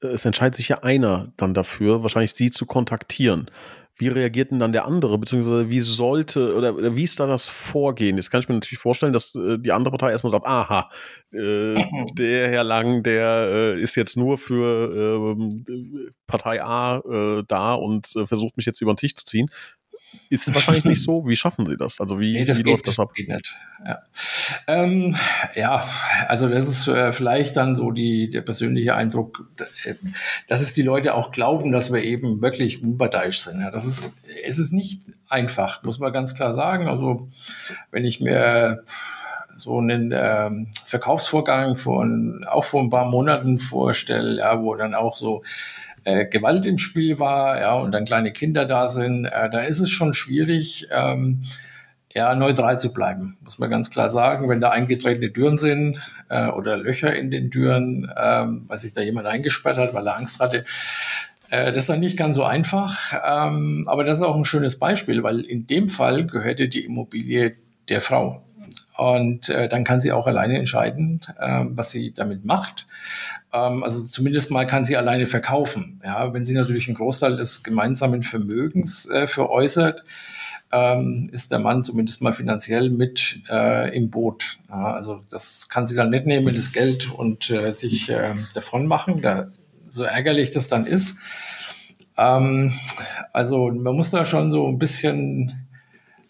Es 0.00 0.24
entscheidet 0.24 0.56
sich 0.56 0.68
ja 0.68 0.82
einer 0.82 1.32
dann 1.36 1.54
dafür, 1.54 2.02
wahrscheinlich 2.02 2.32
sie 2.32 2.50
zu 2.50 2.66
kontaktieren. 2.66 3.50
Wie 3.96 4.08
reagiert 4.08 4.50
denn 4.50 4.58
dann 4.58 4.72
der 4.72 4.86
andere, 4.86 5.18
beziehungsweise 5.18 5.70
wie 5.70 5.80
sollte 5.80 6.54
oder, 6.56 6.74
oder, 6.74 6.96
wie 6.96 7.04
ist 7.04 7.20
da 7.20 7.26
das 7.26 7.48
Vorgehen? 7.48 8.16
Jetzt 8.16 8.30
kann 8.30 8.40
ich 8.40 8.48
mir 8.48 8.54
natürlich 8.54 8.80
vorstellen, 8.80 9.12
dass 9.12 9.34
äh, 9.34 9.58
die 9.58 9.70
andere 9.70 9.92
Partei 9.92 10.10
erstmal 10.10 10.32
sagt, 10.32 10.46
aha, 10.46 10.90
äh, 11.32 11.74
der 12.18 12.48
Herr 12.48 12.64
Lang, 12.64 13.02
der 13.04 13.48
äh, 13.50 13.80
ist 13.80 13.94
jetzt 13.94 14.16
nur 14.16 14.36
für 14.36 15.36
ähm, 15.36 16.12
Partei 16.26 16.62
A 16.62 16.98
äh, 16.98 17.44
da 17.46 17.74
und 17.74 18.14
äh, 18.16 18.26
versucht 18.26 18.56
mich 18.56 18.66
jetzt 18.66 18.80
über 18.80 18.92
den 18.92 18.96
Tisch 18.96 19.14
zu 19.14 19.24
ziehen. 19.24 19.48
Ist 20.30 20.48
es 20.48 20.54
wahrscheinlich 20.54 20.84
nicht 20.84 21.02
so. 21.02 21.24
Wie 21.26 21.36
schaffen 21.36 21.66
Sie 21.66 21.76
das? 21.76 22.00
Also 22.00 22.18
wie, 22.18 22.32
nee, 22.32 22.44
das 22.44 22.58
wie 22.58 22.62
geht, 22.64 22.72
läuft 22.72 22.88
das 22.88 22.98
ab? 22.98 23.12
Ja. 23.84 24.02
Ähm, 24.66 25.16
ja, 25.54 25.84
also 26.28 26.48
das 26.48 26.68
ist 26.68 26.88
äh, 26.88 27.12
vielleicht 27.12 27.56
dann 27.56 27.76
so 27.76 27.90
die, 27.90 28.30
der 28.30 28.42
persönliche 28.42 28.94
Eindruck, 28.94 29.46
äh, 29.84 29.94
dass 30.48 30.60
es 30.60 30.72
die 30.72 30.82
Leute 30.82 31.14
auch 31.14 31.30
glauben, 31.30 31.72
dass 31.72 31.92
wir 31.92 32.02
eben 32.02 32.42
wirklich 32.42 32.82
unparteiisch 32.82 33.40
sind. 33.40 33.60
Ja, 33.60 33.70
das 33.70 33.84
ist, 33.84 34.18
es 34.44 34.58
ist 34.58 34.72
nicht 34.72 35.02
einfach, 35.28 35.82
muss 35.82 35.98
man 35.98 36.12
ganz 36.12 36.34
klar 36.34 36.52
sagen. 36.52 36.88
Also 36.88 37.28
wenn 37.90 38.04
ich 38.04 38.20
mir 38.20 38.84
so 39.56 39.78
einen 39.78 40.12
ähm, 40.14 40.68
Verkaufsvorgang 40.84 41.76
von 41.76 42.44
auch 42.48 42.64
vor 42.64 42.82
ein 42.82 42.90
paar 42.90 43.06
Monaten 43.06 43.58
vorstelle, 43.58 44.38
ja, 44.38 44.60
wo 44.60 44.74
dann 44.74 44.94
auch 44.94 45.16
so 45.16 45.42
äh, 46.04 46.26
Gewalt 46.26 46.66
im 46.66 46.78
Spiel 46.78 47.18
war, 47.18 47.60
ja, 47.60 47.74
und 47.74 47.92
dann 47.92 48.04
kleine 48.04 48.32
Kinder 48.32 48.66
da 48.66 48.88
sind, 48.88 49.26
äh, 49.26 49.50
da 49.50 49.60
ist 49.60 49.80
es 49.80 49.90
schon 49.90 50.14
schwierig, 50.14 50.88
ähm, 50.90 51.42
ja, 52.14 52.34
neutral 52.34 52.78
zu 52.78 52.92
bleiben, 52.92 53.36
muss 53.42 53.58
man 53.58 53.70
ganz 53.70 53.90
klar 53.90 54.08
sagen. 54.08 54.48
Wenn 54.48 54.60
da 54.60 54.70
eingetretene 54.70 55.32
Türen 55.32 55.58
sind 55.58 56.00
äh, 56.28 56.46
oder 56.46 56.76
Löcher 56.76 57.14
in 57.14 57.30
den 57.30 57.50
Türen, 57.50 58.10
ähm, 58.16 58.64
weil 58.68 58.78
sich 58.78 58.92
da 58.92 59.00
jemand 59.00 59.26
eingesperrt 59.26 59.78
hat, 59.78 59.94
weil 59.94 60.06
er 60.06 60.16
Angst 60.16 60.38
hatte, 60.38 60.64
äh, 61.50 61.66
das 61.66 61.78
ist 61.78 61.88
dann 61.88 62.00
nicht 62.00 62.16
ganz 62.16 62.36
so 62.36 62.44
einfach. 62.44 63.14
Ähm, 63.26 63.84
aber 63.88 64.04
das 64.04 64.18
ist 64.18 64.22
auch 64.22 64.36
ein 64.36 64.44
schönes 64.44 64.78
Beispiel, 64.78 65.24
weil 65.24 65.40
in 65.40 65.66
dem 65.66 65.88
Fall 65.88 66.26
gehörte 66.26 66.68
die 66.68 66.84
Immobilie 66.84 67.54
der 67.88 68.00
Frau. 68.00 68.44
Und 68.96 69.48
äh, 69.48 69.68
dann 69.68 69.82
kann 69.82 70.00
sie 70.00 70.12
auch 70.12 70.26
alleine 70.26 70.58
entscheiden, 70.58 71.20
äh, 71.38 71.64
was 71.66 71.90
sie 71.90 72.12
damit 72.12 72.44
macht. 72.44 72.86
Ähm, 73.52 73.82
also 73.82 74.04
zumindest 74.04 74.50
mal 74.50 74.66
kann 74.66 74.84
sie 74.84 74.96
alleine 74.96 75.26
verkaufen. 75.26 76.00
Ja, 76.04 76.32
wenn 76.32 76.46
sie 76.46 76.54
natürlich 76.54 76.86
einen 76.86 76.96
Großteil 76.96 77.36
des 77.36 77.62
gemeinsamen 77.64 78.22
Vermögens 78.22 79.08
äh, 79.10 79.26
veräußert, 79.26 80.04
ähm, 80.70 81.28
ist 81.32 81.52
der 81.52 81.60
Mann 81.60 81.84
zumindest 81.84 82.20
mal 82.20 82.32
finanziell 82.32 82.90
mit 82.90 83.42
äh, 83.48 83.96
im 83.96 84.10
Boot. 84.10 84.58
Ja, 84.68 84.94
also 84.94 85.22
das 85.30 85.68
kann 85.68 85.86
sie 85.86 85.94
dann 85.94 86.10
nicht 86.10 86.26
nehmen, 86.26 86.54
das 86.54 86.72
Geld 86.72 87.12
und 87.12 87.50
äh, 87.50 87.72
sich 87.72 88.08
äh, 88.10 88.34
davon 88.54 88.86
machen, 88.86 89.22
da, 89.22 89.48
so 89.90 90.04
ärgerlich 90.04 90.50
das 90.50 90.68
dann 90.68 90.86
ist. 90.86 91.18
Ähm, 92.16 92.72
also 93.32 93.70
man 93.70 93.94
muss 93.94 94.10
da 94.10 94.24
schon 94.24 94.50
so 94.50 94.68
ein 94.68 94.78
bisschen 94.78 95.63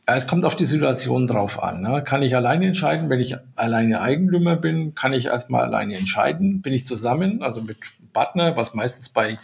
es 0.06 0.26
kommt 0.26 0.44
auf 0.44 0.56
die 0.56 0.66
Situation 0.66 1.26
drauf 1.26 1.62
an. 1.62 1.80
Ne? 1.80 2.02
Kann 2.04 2.22
ich 2.22 2.36
alleine 2.36 2.66
entscheiden? 2.66 3.08
Wenn 3.08 3.20
ich 3.20 3.36
alleine 3.56 4.00
Eigentümer 4.00 4.56
bin, 4.56 4.94
kann 4.94 5.12
ich 5.14 5.26
erstmal 5.26 5.62
alleine 5.62 5.96
entscheiden. 5.96 6.60
Bin 6.60 6.74
ich 6.74 6.86
zusammen, 6.86 7.42
also 7.42 7.62
mit 7.62 7.78
Partner, 8.12 8.56
was 8.56 8.74
meistens 8.74 9.08
bei 9.08 9.38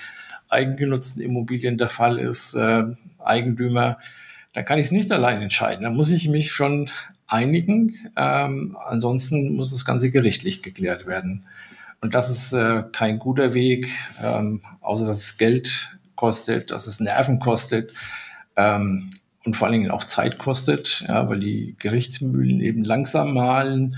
eigengenutzten 0.49 1.23
Immobilien 1.23 1.79
der 1.79 1.89
Fall 1.89 2.19
ist, 2.19 2.55
äh, 2.55 2.83
Eigentümer, 3.19 3.99
dann 4.53 4.65
kann 4.65 4.79
ich 4.79 4.87
es 4.87 4.93
nicht 4.93 5.13
allein 5.13 5.41
entscheiden. 5.41 5.85
Dann 5.85 5.95
muss 5.95 6.11
ich 6.11 6.29
mich 6.29 6.53
schon 6.53 6.91
einigen. 7.27 7.95
Ähm, 8.17 8.77
ansonsten 8.87 9.55
muss 9.55 9.71
das 9.71 9.85
Ganze 9.85 10.11
gerichtlich 10.11 10.63
geklärt 10.63 11.07
werden. 11.07 11.45
Und 12.01 12.15
das 12.15 12.31
ist 12.31 12.53
äh, 12.53 12.83
kein 12.93 13.19
guter 13.19 13.55
Weg, 13.55 13.89
ähm, 14.23 14.63
außer 14.81 15.07
dass 15.07 15.19
es 15.19 15.37
Geld 15.37 15.97
kostet, 16.17 16.71
dass 16.71 16.87
es 16.87 17.01
Nerven 17.01 17.39
kostet. 17.39 17.93
Ähm, 18.57 19.11
und 19.51 19.57
vor 19.57 19.67
allen 19.67 19.81
Dingen 19.81 19.91
auch 19.91 20.05
Zeit 20.05 20.39
kostet, 20.39 21.05
ja, 21.09 21.29
weil 21.29 21.41
die 21.41 21.75
Gerichtsmühlen 21.81 22.61
eben 22.61 22.85
langsam 22.85 23.35
malen 23.35 23.97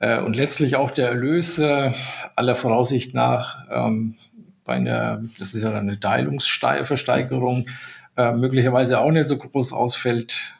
äh, 0.00 0.18
und 0.18 0.34
letztlich 0.34 0.74
auch 0.74 0.90
der 0.90 1.06
Erlös 1.06 1.60
äh, 1.60 1.92
aller 2.34 2.56
Voraussicht 2.56 3.14
nach 3.14 3.64
ähm, 3.70 4.16
bei 4.64 4.74
einer, 4.74 5.22
das 5.38 5.54
ist 5.54 5.62
ja 5.62 5.72
eine 5.72 6.00
Teilungsversteigerung, 6.00 7.68
äh, 8.16 8.32
möglicherweise 8.32 8.98
auch 8.98 9.12
nicht 9.12 9.28
so 9.28 9.38
groß 9.38 9.72
ausfällt, 9.72 10.54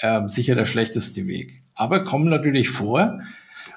äh, 0.00 0.28
sicher 0.28 0.54
der 0.54 0.64
schlechteste 0.64 1.26
Weg. 1.26 1.62
Aber 1.74 2.04
kommen 2.04 2.28
natürlich 2.28 2.68
vor, 2.68 3.20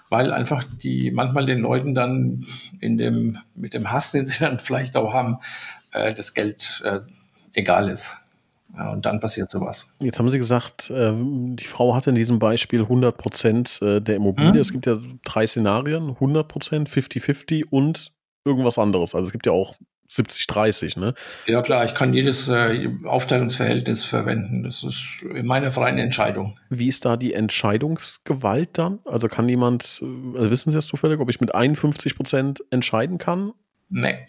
weil 0.09 0.31
einfach 0.31 0.63
die 0.63 1.09
manchmal 1.09 1.45
den 1.45 1.61
Leuten 1.61 1.95
dann 1.95 2.45
in 2.81 2.99
dem, 2.99 3.39
mit 3.55 3.73
dem 3.73 3.89
Hass, 3.89 4.11
den 4.11 4.27
sie 4.27 4.37
dann 4.37 4.59
vielleicht 4.59 4.95
auch 4.95 5.11
haben, 5.11 5.37
äh, 5.91 6.13
das 6.13 6.35
Geld 6.35 6.83
äh, 6.85 6.99
egal 7.53 7.89
ist. 7.89 8.19
Ja, 8.75 8.91
und 8.91 9.05
dann 9.05 9.19
passiert 9.19 9.49
sowas. 9.49 9.95
Jetzt 9.99 10.19
haben 10.19 10.29
Sie 10.29 10.37
gesagt, 10.37 10.89
äh, 10.89 11.13
die 11.15 11.65
Frau 11.65 11.95
hatte 11.95 12.09
in 12.09 12.15
diesem 12.15 12.39
Beispiel 12.39 12.81
100 12.81 13.17
Prozent 13.17 13.81
äh, 13.81 14.01
der 14.01 14.15
Immobilie. 14.15 14.53
Hm? 14.53 14.59
Es 14.59 14.71
gibt 14.71 14.85
ja 14.85 14.99
drei 15.23 15.47
Szenarien: 15.47 16.09
100 16.09 16.47
Prozent, 16.47 16.89
50-50 16.89 17.65
und 17.69 18.11
irgendwas 18.45 18.77
anderes. 18.77 19.15
Also 19.15 19.27
es 19.27 19.31
gibt 19.31 19.45
ja 19.45 19.51
auch 19.51 19.75
70-30, 20.09 20.99
ne? 20.99 21.13
Ja 21.47 21.61
klar, 21.61 21.83
ich 21.83 21.93
kann 21.93 22.13
jedes 22.13 22.47
äh, 22.47 22.89
Aufteilungsverhältnis 23.05 24.05
verwenden. 24.05 24.63
Das 24.63 24.83
ist 24.83 25.25
in 25.33 25.45
meiner 25.45 25.71
freien 25.71 25.97
Entscheidung. 25.97 26.57
Wie 26.69 26.87
ist 26.87 27.03
da 27.03 27.17
die 27.17 27.33
Entscheidungsgewalt 27.33 28.77
dann? 28.77 28.99
Also 29.05 29.27
kann 29.27 29.49
jemand, 29.49 30.01
also 30.35 30.49
wissen 30.49 30.71
Sie 30.71 30.77
das 30.77 30.87
zufällig, 30.87 31.19
ob 31.19 31.29
ich 31.29 31.41
mit 31.41 31.53
51 31.53 32.15
Prozent 32.15 32.63
entscheiden 32.69 33.17
kann 33.17 33.53
Nee. 33.89 34.27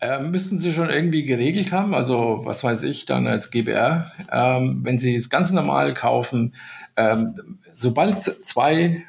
Äh, 0.00 0.20
müssten 0.20 0.58
Sie 0.58 0.72
schon 0.72 0.90
irgendwie 0.90 1.24
geregelt 1.24 1.72
haben, 1.72 1.94
also 1.94 2.42
was 2.44 2.62
weiß 2.62 2.82
ich 2.82 3.06
dann 3.06 3.26
als 3.26 3.50
GBR, 3.50 4.10
ähm, 4.30 4.80
wenn 4.84 4.98
Sie 4.98 5.14
es 5.14 5.30
ganz 5.30 5.52
normal 5.52 5.94
kaufen, 5.94 6.54
ähm, 6.96 7.58
sobald 7.74 8.18
zwei 8.18 9.02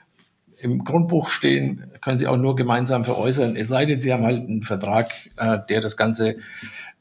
im 0.57 0.83
Grundbuch 0.85 1.27
stehen, 1.27 1.91
können 1.99 2.17
Sie 2.17 2.27
auch 2.27 2.37
nur 2.37 2.55
gemeinsam 2.55 3.03
veräußern, 3.03 3.57
es 3.57 3.67
sei 3.67 3.85
denn, 3.85 3.99
Sie 3.99 4.13
haben 4.13 4.23
halt 4.23 4.39
einen 4.39 4.63
Vertrag, 4.63 5.11
äh, 5.35 5.57
der 5.67 5.81
das 5.81 5.97
Ganze 5.97 6.37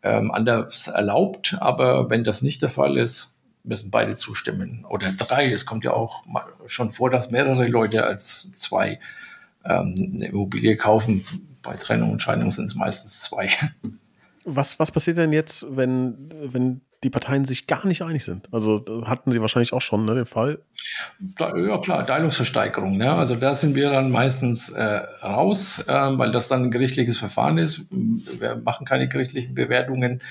ähm, 0.02 0.32
anders 0.32 0.88
erlaubt, 0.88 1.56
aber 1.60 2.10
wenn 2.10 2.24
das 2.24 2.42
nicht 2.42 2.60
der 2.62 2.70
Fall 2.70 2.96
ist, 2.96 3.36
müssen 3.62 3.90
beide 3.90 4.14
zustimmen. 4.14 4.84
Oder 4.88 5.12
drei, 5.12 5.52
es 5.52 5.66
kommt 5.66 5.84
ja 5.84 5.92
auch 5.92 6.24
schon 6.66 6.90
vor, 6.90 7.10
dass 7.10 7.30
mehrere 7.30 7.68
Leute 7.68 8.04
als 8.04 8.50
zwei 8.52 8.98
ähm, 9.64 10.16
eine 10.18 10.28
Immobilie 10.28 10.76
kaufen 10.76 11.24
bei 11.62 11.76
Trennung 11.76 12.12
und 12.12 12.22
Scheidung 12.22 12.52
sind 12.52 12.66
es 12.66 12.74
meistens 12.74 13.20
zwei. 13.20 13.48
Was, 14.44 14.78
was 14.78 14.90
passiert 14.90 15.18
denn 15.18 15.32
jetzt, 15.32 15.64
wenn, 15.76 16.32
wenn 16.42 16.80
die 17.04 17.10
Parteien 17.10 17.44
sich 17.44 17.66
gar 17.66 17.86
nicht 17.86 18.02
einig 18.02 18.24
sind? 18.24 18.48
Also 18.52 18.84
hatten 19.04 19.32
Sie 19.32 19.40
wahrscheinlich 19.40 19.72
auch 19.72 19.82
schon 19.82 20.04
ne, 20.04 20.14
den 20.14 20.26
Fall. 20.26 20.60
Da, 21.18 21.54
ja 21.56 21.78
klar, 21.78 22.06
Teilungsversteigerung. 22.06 22.96
Ne? 22.96 23.12
Also 23.12 23.36
da 23.36 23.54
sind 23.54 23.74
wir 23.74 23.90
dann 23.90 24.10
meistens 24.10 24.70
äh, 24.70 25.02
raus, 25.22 25.84
äh, 25.86 25.92
weil 25.92 26.30
das 26.30 26.48
dann 26.48 26.64
ein 26.64 26.70
gerichtliches 26.70 27.18
Verfahren 27.18 27.58
ist. 27.58 27.82
Wir 27.90 28.56
machen 28.56 28.86
keine 28.86 29.08
gerichtlichen 29.08 29.54
Bewertungen. 29.54 30.22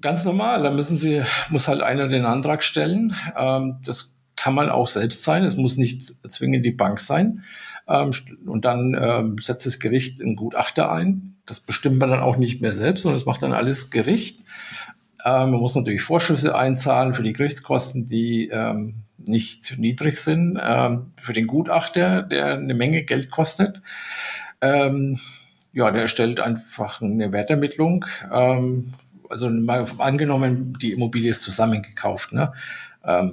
Ganz 0.00 0.24
normal, 0.24 0.62
da 0.62 0.70
müssen 0.70 0.96
Sie, 0.96 1.22
muss 1.50 1.68
halt 1.68 1.82
einer 1.82 2.08
den 2.08 2.24
Antrag 2.24 2.62
stellen. 2.62 3.14
Ähm, 3.36 3.78
das 3.84 4.16
kann 4.36 4.54
man 4.54 4.68
auch 4.68 4.88
selbst 4.88 5.22
sein. 5.22 5.44
Es 5.44 5.56
muss 5.56 5.76
nicht 5.76 6.02
zwingend 6.02 6.66
die 6.66 6.72
Bank 6.72 6.98
sein. 6.98 7.42
Ähm, 7.86 8.10
und 8.46 8.64
dann 8.64 8.96
ähm, 8.98 9.36
setzt 9.38 9.66
das 9.66 9.78
Gericht 9.78 10.20
einen 10.20 10.36
Gutachter 10.36 10.90
ein. 10.90 11.36
Das 11.46 11.60
bestimmt 11.60 11.98
man 11.98 12.10
dann 12.10 12.20
auch 12.20 12.36
nicht 12.36 12.60
mehr 12.62 12.72
selbst, 12.72 13.02
sondern 13.02 13.18
das 13.18 13.26
macht 13.26 13.42
dann 13.42 13.52
alles 13.52 13.90
Gericht. 13.90 14.40
Ähm, 15.24 15.50
man 15.50 15.60
muss 15.60 15.74
natürlich 15.74 16.02
Vorschüsse 16.02 16.54
einzahlen 16.56 17.14
für 17.14 17.22
die 17.22 17.32
Gerichtskosten, 17.32 18.06
die 18.06 18.50
nicht 19.18 19.78
niedrig 19.78 20.18
sind. 20.18 20.58
Für 20.58 21.32
den 21.32 21.46
Gutachter, 21.46 22.22
der 22.22 22.54
eine 22.54 22.74
Menge 22.74 23.04
Geld 23.04 23.30
kostet. 23.30 23.80
Ja, 24.60 25.90
der 25.90 26.02
erstellt 26.02 26.40
einfach 26.40 27.00
eine 27.00 27.32
Wertermittlung. 27.32 28.04
also 28.30 29.48
mal 29.48 29.86
angenommen, 29.96 30.76
die 30.78 30.92
Immobilie 30.92 31.30
ist 31.30 31.42
zusammengekauft. 31.42 32.34
Ne? 32.34 32.52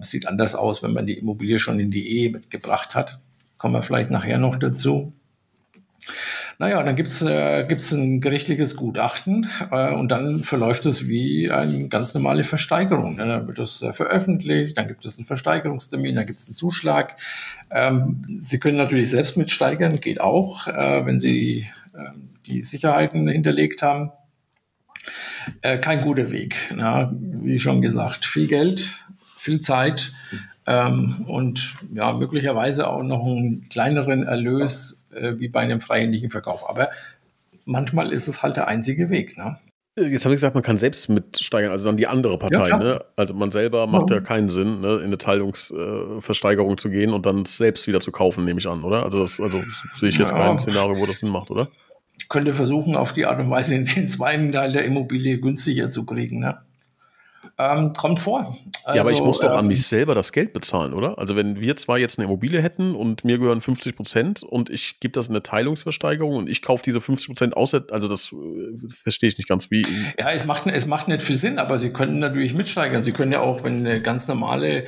sieht 0.01 0.27
anders 0.27 0.55
aus, 0.55 0.81
wenn 0.81 0.93
man 0.93 1.05
die 1.05 1.17
Immobilie 1.17 1.59
schon 1.59 1.79
in 1.79 1.91
die 1.91 2.07
Ehe 2.07 2.29
mitgebracht 2.29 2.95
hat. 2.95 3.19
Kommen 3.61 3.75
wir 3.75 3.83
vielleicht 3.83 4.09
nachher 4.09 4.39
noch 4.39 4.55
dazu. 4.55 5.13
Naja, 6.57 6.81
dann 6.81 6.95
gibt 6.95 7.09
es 7.09 7.21
äh, 7.21 7.63
gibt's 7.67 7.91
ein 7.91 8.19
gerichtliches 8.19 8.75
Gutachten 8.75 9.47
äh, 9.69 9.93
und 9.93 10.09
dann 10.09 10.43
verläuft 10.43 10.87
es 10.87 11.07
wie 11.07 11.51
eine 11.51 11.87
ganz 11.87 12.15
normale 12.15 12.43
Versteigerung. 12.43 13.19
Ja, 13.19 13.25
dann 13.25 13.47
wird 13.47 13.59
es 13.59 13.83
äh, 13.83 13.93
veröffentlicht, 13.93 14.79
dann 14.79 14.87
gibt 14.87 15.05
es 15.05 15.19
einen 15.19 15.27
Versteigerungstermin, 15.27 16.15
dann 16.15 16.25
gibt 16.25 16.39
es 16.39 16.47
einen 16.47 16.55
Zuschlag. 16.55 17.17
Ähm, 17.69 18.25
Sie 18.39 18.59
können 18.59 18.77
natürlich 18.77 19.11
selbst 19.11 19.37
mitsteigern, 19.37 19.99
geht 19.99 20.19
auch, 20.19 20.65
äh, 20.67 21.05
wenn 21.05 21.19
Sie 21.19 21.67
äh, 21.93 21.99
die 22.47 22.63
Sicherheiten 22.63 23.27
hinterlegt 23.27 23.83
haben. 23.83 24.11
Äh, 25.61 25.77
kein 25.77 26.01
guter 26.01 26.31
Weg. 26.31 26.55
Ja, 26.75 27.11
wie 27.13 27.59
schon 27.59 27.83
gesagt, 27.83 28.25
viel 28.25 28.47
Geld, 28.47 29.05
viel 29.37 29.61
Zeit 29.61 30.13
ähm, 30.71 31.25
und 31.27 31.75
ja, 31.93 32.13
möglicherweise 32.13 32.87
auch 32.87 33.03
noch 33.03 33.25
einen 33.25 33.67
kleineren 33.69 34.23
Erlös 34.23 35.05
äh, 35.13 35.33
wie 35.37 35.49
bei 35.49 35.59
einem 35.59 35.81
freihändigen 35.81 36.29
Verkauf. 36.29 36.69
Aber 36.69 36.89
manchmal 37.65 38.13
ist 38.13 38.29
es 38.29 38.41
halt 38.41 38.55
der 38.55 38.69
einzige 38.69 39.09
Weg. 39.09 39.37
Ne? 39.37 39.59
Jetzt 39.99 40.23
haben 40.23 40.31
Sie 40.31 40.35
gesagt, 40.35 40.55
man 40.55 40.63
kann 40.63 40.77
selbst 40.77 41.09
mitsteigern, 41.09 41.73
also 41.73 41.89
dann 41.89 41.97
die 41.97 42.07
andere 42.07 42.37
Partei. 42.37 42.69
Ja, 42.69 42.77
ne? 42.77 43.03
Also 43.17 43.33
man 43.33 43.51
selber 43.51 43.85
macht 43.87 44.09
ja, 44.09 44.17
ja 44.17 44.21
keinen 44.21 44.47
Sinn, 44.47 44.79
ne? 44.79 44.97
in 44.97 45.07
eine 45.07 45.17
Teilungsversteigerung 45.17 46.73
äh, 46.73 46.77
zu 46.77 46.89
gehen 46.89 47.11
und 47.11 47.25
dann 47.25 47.43
selbst 47.43 47.85
wieder 47.87 47.99
zu 47.99 48.13
kaufen, 48.13 48.45
nehme 48.45 48.59
ich 48.59 48.67
an, 48.67 48.83
oder? 48.83 49.03
Also, 49.03 49.19
das, 49.19 49.41
also 49.41 49.61
sehe 49.99 50.09
ich 50.09 50.17
jetzt 50.17 50.31
ja. 50.31 50.37
kein 50.37 50.59
Szenario, 50.59 50.97
wo 50.97 51.05
das 51.05 51.19
Sinn 51.19 51.29
macht, 51.29 51.51
oder? 51.51 51.67
Ich 52.17 52.29
könnte 52.29 52.53
versuchen, 52.53 52.95
auf 52.95 53.11
die 53.11 53.25
Art 53.25 53.41
und 53.41 53.49
Weise 53.49 53.83
den 53.83 54.07
zweiten 54.07 54.53
Teil 54.53 54.71
der 54.71 54.85
Immobilie 54.85 55.39
günstiger 55.39 55.89
zu 55.89 56.05
kriegen. 56.05 56.39
Ne? 56.39 56.59
Ähm, 57.61 57.93
kommt 57.93 58.19
vor. 58.19 58.57
Also, 58.83 58.95
ja, 58.95 59.01
aber 59.01 59.11
ich 59.11 59.17
also, 59.17 59.25
muss 59.25 59.39
doch 59.39 59.51
ähm, 59.51 59.57
an 59.57 59.67
mich 59.67 59.85
selber 59.85 60.15
das 60.15 60.31
Geld 60.31 60.51
bezahlen, 60.51 60.93
oder? 60.93 61.19
Also 61.19 61.35
wenn 61.35 61.59
wir 61.59 61.75
zwar 61.75 61.99
jetzt 61.99 62.17
eine 62.17 62.25
Immobilie 62.25 62.59
hätten 62.61 62.95
und 62.95 63.23
mir 63.23 63.37
gehören 63.37 63.61
50 63.61 63.95
Prozent 63.95 64.41
und 64.41 64.71
ich 64.71 64.99
gebe 64.99 65.11
das 65.11 65.27
in 65.27 65.33
eine 65.33 65.43
Teilungsversteigerung 65.43 66.37
und 66.37 66.49
ich 66.49 66.63
kaufe 66.63 66.81
diese 66.83 67.01
50 67.01 67.27
Prozent 67.27 67.57
aus, 67.57 67.75
also 67.75 68.07
das 68.07 68.31
äh, 68.31 68.87
verstehe 68.89 69.29
ich 69.29 69.37
nicht 69.37 69.47
ganz 69.47 69.69
wie. 69.69 69.85
Ja, 70.17 70.31
es 70.31 70.45
macht, 70.45 70.65
es 70.65 70.87
macht 70.87 71.07
nicht 71.07 71.21
viel 71.21 71.37
Sinn, 71.37 71.59
aber 71.59 71.77
Sie 71.77 71.93
können 71.93 72.17
natürlich 72.17 72.55
mitsteigern. 72.55 73.03
Sie 73.03 73.11
können 73.11 73.31
ja 73.31 73.41
auch, 73.41 73.63
wenn 73.63 73.85
eine 73.85 74.01
ganz 74.01 74.27
normale 74.27 74.85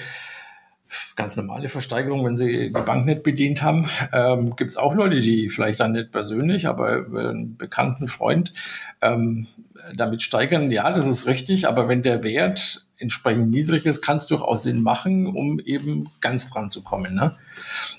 ganz 1.15 1.37
normale 1.37 1.69
Versteigerung, 1.69 2.25
wenn 2.25 2.37
sie 2.37 2.51
die 2.51 2.69
Bank 2.69 3.05
nicht 3.05 3.23
bedient 3.23 3.61
haben. 3.61 3.89
Ähm, 4.11 4.55
Gibt 4.55 4.69
es 4.69 4.77
auch 4.77 4.93
Leute, 4.93 5.19
die 5.21 5.49
vielleicht 5.49 5.79
dann 5.79 5.93
nicht 5.93 6.11
persönlich, 6.11 6.67
aber 6.67 6.97
über 6.97 7.29
einen 7.29 7.57
bekannten 7.57 8.07
Freund 8.07 8.53
ähm, 9.01 9.47
damit 9.95 10.21
steigern. 10.21 10.71
Ja, 10.71 10.91
das 10.91 11.05
ist 11.05 11.27
richtig, 11.27 11.67
aber 11.67 11.87
wenn 11.87 12.01
der 12.01 12.23
Wert 12.23 12.85
entsprechend 12.97 13.49
niedrig 13.49 13.85
ist, 13.85 14.01
kann 14.01 14.17
es 14.17 14.27
durchaus 14.27 14.63
Sinn 14.63 14.81
machen, 14.81 15.27
um 15.27 15.59
eben 15.59 16.09
ganz 16.21 16.49
dran 16.49 16.69
zu 16.69 16.83
kommen. 16.83 17.15
Ne? 17.15 17.35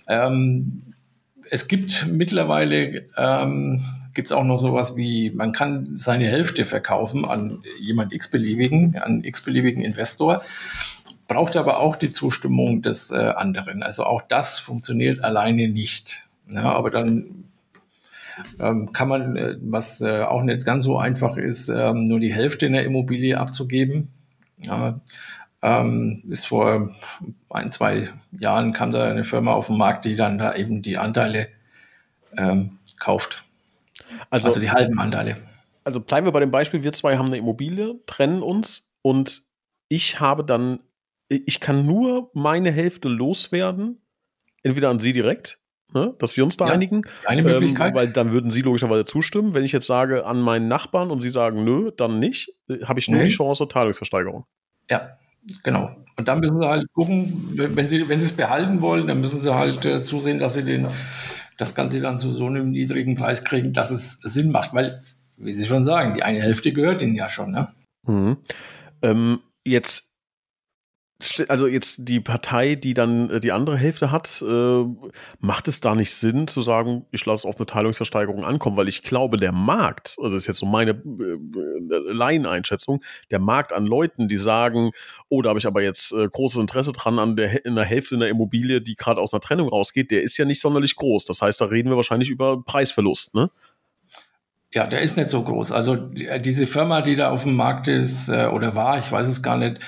Ähm, 0.08 0.82
es 1.50 1.68
gibt 1.68 2.06
mittlerweile 2.10 3.06
ähm, 3.16 3.84
gibt 4.14 4.32
auch 4.32 4.44
noch 4.44 4.58
sowas 4.58 4.96
wie, 4.96 5.30
man 5.30 5.52
kann 5.52 5.96
seine 5.96 6.26
Hälfte 6.26 6.64
verkaufen 6.64 7.24
an 7.24 7.62
jemand 7.80 8.12
x-beliebigen, 8.12 8.96
an 8.96 9.24
x-beliebigen 9.24 9.82
Investor 9.82 10.42
braucht 11.26 11.56
aber 11.56 11.80
auch 11.80 11.96
die 11.96 12.10
Zustimmung 12.10 12.82
des 12.82 13.10
äh, 13.10 13.16
anderen. 13.16 13.82
Also 13.82 14.04
auch 14.04 14.22
das 14.22 14.58
funktioniert 14.58 15.22
alleine 15.24 15.68
nicht. 15.68 16.26
Ja, 16.50 16.72
aber 16.72 16.90
dann 16.90 17.44
ähm, 18.60 18.92
kann 18.92 19.08
man, 19.08 19.36
äh, 19.36 19.56
was 19.60 20.00
äh, 20.00 20.22
auch 20.22 20.42
nicht 20.42 20.64
ganz 20.64 20.84
so 20.84 20.98
einfach 20.98 21.36
ist, 21.36 21.68
ähm, 21.68 22.04
nur 22.04 22.20
die 22.20 22.32
Hälfte 22.32 22.66
in 22.66 22.72
der 22.72 22.84
Immobilie 22.84 23.38
abzugeben. 23.38 24.08
Ja, 24.58 25.00
Ähm, 25.62 26.22
ist 26.28 26.46
vor 26.46 26.94
ein, 27.48 27.70
zwei 27.70 28.10
Jahren 28.38 28.74
kam 28.74 28.92
da 28.92 29.08
eine 29.08 29.24
Firma 29.24 29.54
auf 29.54 29.68
den 29.68 29.78
Markt, 29.78 30.04
die 30.04 30.14
dann 30.14 30.36
da 30.36 30.54
eben 30.54 30.82
die 30.82 30.98
Anteile 30.98 31.48
ähm, 32.36 32.78
kauft. 32.98 33.44
Also, 34.28 34.48
also 34.48 34.60
die 34.60 34.70
halben 34.70 34.98
Anteile. 34.98 35.38
Also 35.84 36.00
bleiben 36.00 36.26
wir 36.26 36.32
bei 36.32 36.40
dem 36.40 36.50
Beispiel, 36.50 36.82
wir 36.82 36.92
zwei 36.92 37.16
haben 37.16 37.28
eine 37.28 37.38
Immobilie, 37.38 37.94
trennen 38.04 38.42
uns 38.42 38.90
und 39.00 39.42
ich 39.88 40.20
habe 40.20 40.44
dann, 40.44 40.80
ich 41.28 41.60
kann 41.60 41.86
nur 41.86 42.30
meine 42.34 42.70
Hälfte 42.70 43.08
loswerden, 43.08 44.02
entweder 44.62 44.90
an 44.90 45.00
Sie 45.00 45.12
direkt, 45.12 45.58
ne, 45.92 46.14
dass 46.18 46.36
wir 46.36 46.44
uns 46.44 46.56
da 46.56 46.66
ja, 46.66 46.72
einigen. 46.74 47.02
Eine 47.24 47.42
Möglichkeit. 47.42 47.90
Ähm, 47.90 47.94
weil 47.94 48.08
dann 48.08 48.32
würden 48.32 48.52
Sie 48.52 48.62
logischerweise 48.62 49.04
zustimmen. 49.04 49.54
Wenn 49.54 49.64
ich 49.64 49.72
jetzt 49.72 49.86
sage 49.86 50.26
an 50.26 50.40
meinen 50.40 50.68
Nachbarn 50.68 51.10
und 51.10 51.22
Sie 51.22 51.30
sagen 51.30 51.64
nö, 51.64 51.90
dann 51.96 52.18
nicht, 52.18 52.52
äh, 52.68 52.84
habe 52.84 52.98
ich 52.98 53.08
nur 53.08 53.20
nee. 53.20 53.26
die 53.26 53.32
Chance 53.32 53.66
Teilungsversteigerung. 53.68 54.44
Ja, 54.90 55.16
genau. 55.62 55.90
Und 56.16 56.28
dann 56.28 56.40
müssen 56.40 56.60
Sie 56.60 56.66
halt 56.66 56.84
gucken, 56.92 57.50
wenn 57.54 57.88
Sie, 57.88 58.08
wenn 58.08 58.20
Sie 58.20 58.26
es 58.26 58.36
behalten 58.36 58.80
wollen, 58.80 59.06
dann 59.06 59.20
müssen 59.20 59.40
Sie 59.40 59.54
halt 59.54 59.84
äh, 59.84 60.02
zusehen, 60.02 60.38
dass 60.38 60.54
Sie 60.54 60.64
den, 60.64 60.88
das 61.56 61.74
Ganze 61.74 62.00
dann 62.00 62.18
zu 62.18 62.32
so 62.32 62.46
einem 62.46 62.70
niedrigen 62.70 63.16
Preis 63.16 63.44
kriegen, 63.44 63.72
dass 63.72 63.90
es 63.90 64.18
Sinn 64.22 64.50
macht. 64.50 64.74
Weil, 64.74 65.02
wie 65.36 65.52
Sie 65.52 65.66
schon 65.66 65.84
sagen, 65.84 66.14
die 66.14 66.22
eine 66.22 66.40
Hälfte 66.40 66.72
gehört 66.72 67.02
Ihnen 67.02 67.14
ja 67.14 67.28
schon. 67.28 67.50
Ne? 67.50 67.68
Mhm. 68.06 68.36
Ähm, 69.02 69.40
jetzt 69.64 70.13
also 71.48 71.66
jetzt 71.66 71.96
die 71.98 72.20
Partei, 72.20 72.74
die 72.74 72.94
dann 72.94 73.30
äh, 73.30 73.40
die 73.40 73.52
andere 73.52 73.76
Hälfte 73.76 74.10
hat, 74.10 74.42
äh, 74.46 74.84
macht 75.38 75.68
es 75.68 75.80
da 75.80 75.94
nicht 75.94 76.14
Sinn 76.14 76.46
zu 76.48 76.62
sagen, 76.62 77.06
ich 77.10 77.24
lasse 77.26 77.46
auf 77.46 77.56
eine 77.56 77.66
Teilungsversteigerung 77.66 78.44
ankommen, 78.44 78.76
weil 78.76 78.88
ich 78.88 79.02
glaube, 79.02 79.36
der 79.36 79.52
Markt, 79.52 80.16
also 80.18 80.34
das 80.36 80.44
ist 80.44 80.46
jetzt 80.46 80.58
so 80.58 80.66
meine 80.66 80.90
äh, 80.92 82.12
Laieneinschätzung, 82.12 83.02
der 83.30 83.38
Markt 83.38 83.72
an 83.72 83.86
Leuten, 83.86 84.28
die 84.28 84.38
sagen, 84.38 84.92
oh, 85.28 85.42
da 85.42 85.50
habe 85.50 85.58
ich 85.58 85.66
aber 85.66 85.82
jetzt 85.82 86.12
äh, 86.12 86.28
großes 86.28 86.60
Interesse 86.60 86.92
dran 86.92 87.18
an 87.18 87.36
der 87.36 87.64
in 87.64 87.74
der 87.74 87.84
Hälfte 87.84 88.14
einer 88.14 88.28
Immobilie, 88.28 88.80
die 88.80 88.94
gerade 88.94 89.20
aus 89.20 89.32
einer 89.32 89.40
Trennung 89.40 89.68
rausgeht, 89.68 90.10
der 90.10 90.22
ist 90.22 90.36
ja 90.36 90.44
nicht 90.44 90.60
sonderlich 90.60 90.96
groß. 90.96 91.24
Das 91.24 91.42
heißt, 91.42 91.60
da 91.60 91.66
reden 91.66 91.90
wir 91.90 91.96
wahrscheinlich 91.96 92.30
über 92.30 92.62
Preisverlust, 92.62 93.34
ne? 93.34 93.50
Ja, 94.74 94.88
der 94.88 95.02
ist 95.02 95.16
nicht 95.16 95.30
so 95.30 95.44
groß. 95.44 95.70
Also 95.70 95.94
diese 95.94 96.66
Firma, 96.66 97.00
die 97.00 97.14
da 97.14 97.30
auf 97.30 97.44
dem 97.44 97.54
Markt 97.54 97.86
ist 97.86 98.28
äh, 98.28 98.46
oder 98.46 98.74
war, 98.74 98.98
ich 98.98 99.10
weiß 99.10 99.28
es 99.28 99.40
gar 99.40 99.56
nicht, 99.56 99.78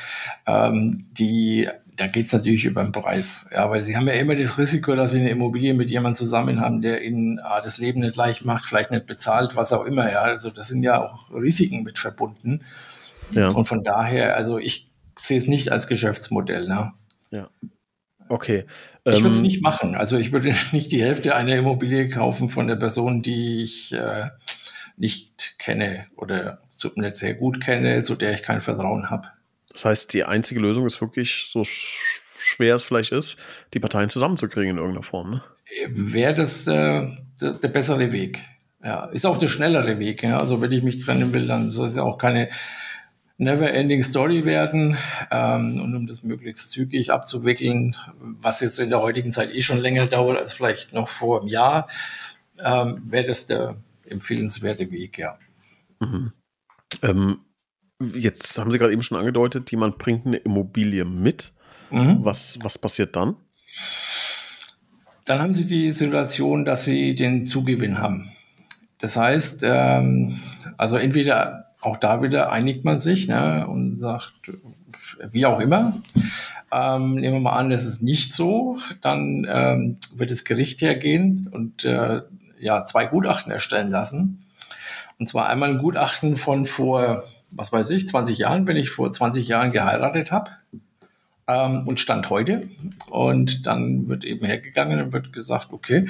ähm, 0.47 1.09
die, 1.11 1.69
da 1.97 2.07
geht's 2.07 2.33
natürlich 2.33 2.67
über 2.67 2.85
den 2.85 2.93
Preis. 2.93 3.51
Ja, 3.53 3.69
weil 3.69 3.85
sie 3.85 3.97
haben 3.97 4.07
ja 4.07 4.15
immer 4.15 4.37
das 4.37 4.59
Risiko, 4.59 4.95
dass 4.95 5.11
sie 5.11 5.19
eine 5.19 5.31
Immobilie 5.31 5.75
mit 5.75 5.91
jemandem 5.91 6.15
zusammen 6.15 6.61
haben, 6.61 6.83
der 6.83 7.03
ihnen 7.03 7.41
ah, 7.41 7.61
das 7.61 7.79
Leben 7.79 8.01
nicht 8.01 8.15
leicht 8.15 8.45
macht, 8.45 8.65
vielleicht 8.65 8.93
nicht 8.93 9.07
bezahlt, 9.07 9.57
was 9.57 9.73
auch 9.73 9.85
immer. 9.85 10.09
Ja, 10.09 10.21
also 10.21 10.51
das 10.51 10.69
sind 10.69 10.85
ja 10.85 11.03
auch 11.03 11.33
Risiken 11.35 11.83
mit 11.83 11.99
verbunden. 11.99 12.61
Ja. 13.33 13.49
Und 13.49 13.67
von 13.67 13.83
daher, 13.83 14.37
also 14.37 14.59
ich 14.59 14.89
sehe 15.19 15.39
es 15.39 15.49
nicht 15.49 15.73
als 15.73 15.89
Geschäftsmodell. 15.89 16.69
Ne? 16.69 16.93
Ja. 17.33 17.51
Okay. 18.29 18.67
Ich 19.05 19.21
würde 19.21 19.31
es 19.31 19.39
ähm, 19.39 19.45
nicht 19.45 19.63
machen. 19.63 19.97
Also 19.97 20.17
ich 20.17 20.31
würde 20.31 20.55
nicht 20.73 20.93
die 20.93 21.03
Hälfte 21.03 21.35
einer 21.35 21.57
Immobilie 21.57 22.09
kaufen 22.09 22.49
von 22.49 22.69
der 22.69 22.77
Person, 22.77 23.23
die 23.23 23.65
ich 23.65 23.93
äh, 23.93 24.29
nicht 24.97 25.59
kenne 25.59 26.07
oder 26.17 26.61
nicht 26.95 27.17
sehr 27.17 27.35
gut 27.35 27.63
kenne, 27.63 28.03
zu 28.03 28.15
der 28.15 28.33
ich 28.33 28.43
kein 28.43 28.61
Vertrauen 28.61 29.11
habe. 29.11 29.29
Das 29.71 29.85
heißt, 29.85 30.13
die 30.15 30.25
einzige 30.25 30.61
Lösung 30.61 30.87
ist 30.87 31.01
wirklich, 31.01 31.49
so 31.51 31.63
schwer 31.65 32.77
es 32.77 32.85
vielleicht 32.85 33.13
ist, 33.13 33.37
die 33.75 33.81
Parteien 33.81 34.09
zusammenzukriegen 34.09 34.71
in 34.71 34.77
irgendeiner 34.79 35.03
Form. 35.03 35.31
Ne? 35.31 35.43
Wäre 35.89 36.35
das 36.35 36.67
äh, 36.67 37.09
der, 37.41 37.53
der, 37.53 37.69
bessere 37.69 38.13
Weg. 38.13 38.43
Ja, 38.83 39.07
ist 39.07 39.27
auch 39.27 39.37
der 39.37 39.49
schnellere 39.49 39.99
Weg. 39.99 40.23
Ja? 40.23 40.39
Also 40.39 40.61
wenn 40.63 40.73
ich 40.73 40.83
mich 40.83 40.99
trennen 40.99 41.35
will, 41.35 41.47
dann 41.47 41.71
soll 41.71 41.89
es 41.89 41.97
ja 41.97 42.05
auch 42.05 42.19
keine 42.19 42.49
never-ending 43.39 44.03
Story 44.03 44.45
werden. 44.45 44.97
Ähm, 45.31 45.81
und 45.81 45.95
um 45.95 46.07
das 46.07 46.23
möglichst 46.23 46.71
zügig 46.71 47.13
abzuwickeln, 47.13 47.97
was 48.19 48.61
jetzt 48.61 48.79
in 48.79 48.91
der 48.91 49.03
heutigen 49.03 49.33
Zeit 49.33 49.55
eh 49.55 49.61
schon 49.61 49.79
länger 49.79 50.07
dauert 50.07 50.39
als 50.39 50.53
vielleicht 50.53 50.93
noch 50.93 51.09
vor 51.09 51.41
einem 51.41 51.49
Jahr, 51.49 51.89
ähm, 52.65 53.03
wäre 53.05 53.27
das 53.27 53.47
der 53.47 53.77
empfehlenswerte 54.11 54.91
Weg, 54.91 55.19
ja. 55.19 55.39
Mhm. 56.01 56.33
Ähm, 57.03 57.39
jetzt 58.01 58.59
haben 58.59 58.73
Sie 58.73 58.79
gerade 58.79 58.93
eben 58.93 59.03
schon 59.03 59.19
angedeutet, 59.19 59.71
jemand 59.71 59.99
bringt 59.99 60.27
eine 60.27 60.37
Immobilie 60.37 61.05
mit. 61.05 61.53
Mhm. 61.91 62.25
Was, 62.25 62.59
was 62.63 62.79
passiert 62.79 63.17
dann? 63.17 63.37
Dann 65.25 65.41
haben 65.41 65.53
Sie 65.53 65.67
die 65.67 65.91
Situation, 65.91 66.65
dass 66.65 66.85
Sie 66.85 67.15
den 67.15 67.47
Zugewinn 67.49 67.99
haben. 67.99 68.33
Das 68.99 69.17
heißt, 69.17 69.63
ähm, 69.65 70.41
also 70.77 70.97
entweder 70.97 71.67
auch 71.81 71.97
da 71.97 72.23
wieder 72.23 72.51
einigt 72.51 72.85
man 72.85 72.99
sich 72.99 73.29
ne, 73.29 73.67
und 73.69 73.97
sagt, 73.97 74.33
wie 75.31 75.47
auch 75.47 75.61
immer. 75.61 76.01
Ähm, 76.73 77.15
nehmen 77.15 77.35
wir 77.35 77.41
mal 77.41 77.57
an, 77.57 77.71
das 77.71 77.87
ist 77.87 78.03
nicht 78.03 78.35
so, 78.35 78.79
dann 79.01 79.47
ähm, 79.49 79.99
wird 80.15 80.31
das 80.31 80.45
Gericht 80.45 80.83
hergehen 80.83 81.49
und 81.53 81.85
äh, 81.85 82.23
ja, 82.59 82.85
zwei 82.85 83.07
Gutachten 83.07 83.53
erstellen 83.53 83.91
lassen. 83.91 84.47
Und 85.19 85.29
zwar 85.29 85.49
einmal 85.49 85.71
ein 85.71 85.79
Gutachten 85.79 86.37
von 86.37 86.67
vor, 86.67 87.25
was 87.51 87.73
weiß 87.73 87.91
ich, 87.91 88.07
20 88.09 88.39
Jahren, 88.39 88.67
wenn 88.67 88.77
ich 88.77 88.91
vor 88.91 89.11
20 89.11 89.49
Jahren 89.49 89.73
geheiratet 89.73 90.31
habe 90.31 90.51
ähm, 91.47 91.87
und 91.87 92.01
Stand 92.01 92.31
heute. 92.31 92.69
Und 93.09 93.67
dann 93.67 94.09
wird 94.09 94.25
eben 94.25 94.45
hergegangen 94.45 95.01
und 95.01 95.13
wird 95.13 95.33
gesagt, 95.33 95.73
okay, 95.73 96.09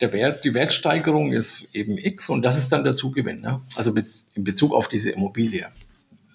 der 0.00 0.12
Wert, 0.12 0.44
die 0.44 0.54
Wertsteigerung 0.54 1.32
ist 1.32 1.74
eben 1.74 1.96
X 1.96 2.28
und 2.28 2.42
das 2.42 2.58
ist 2.58 2.70
dann 2.72 2.84
der 2.84 2.96
Zugewinn. 2.96 3.40
Ne? 3.40 3.60
Also 3.76 3.94
in 4.34 4.44
Bezug 4.44 4.72
auf 4.72 4.88
diese 4.88 5.10
Immobilie. 5.10 5.66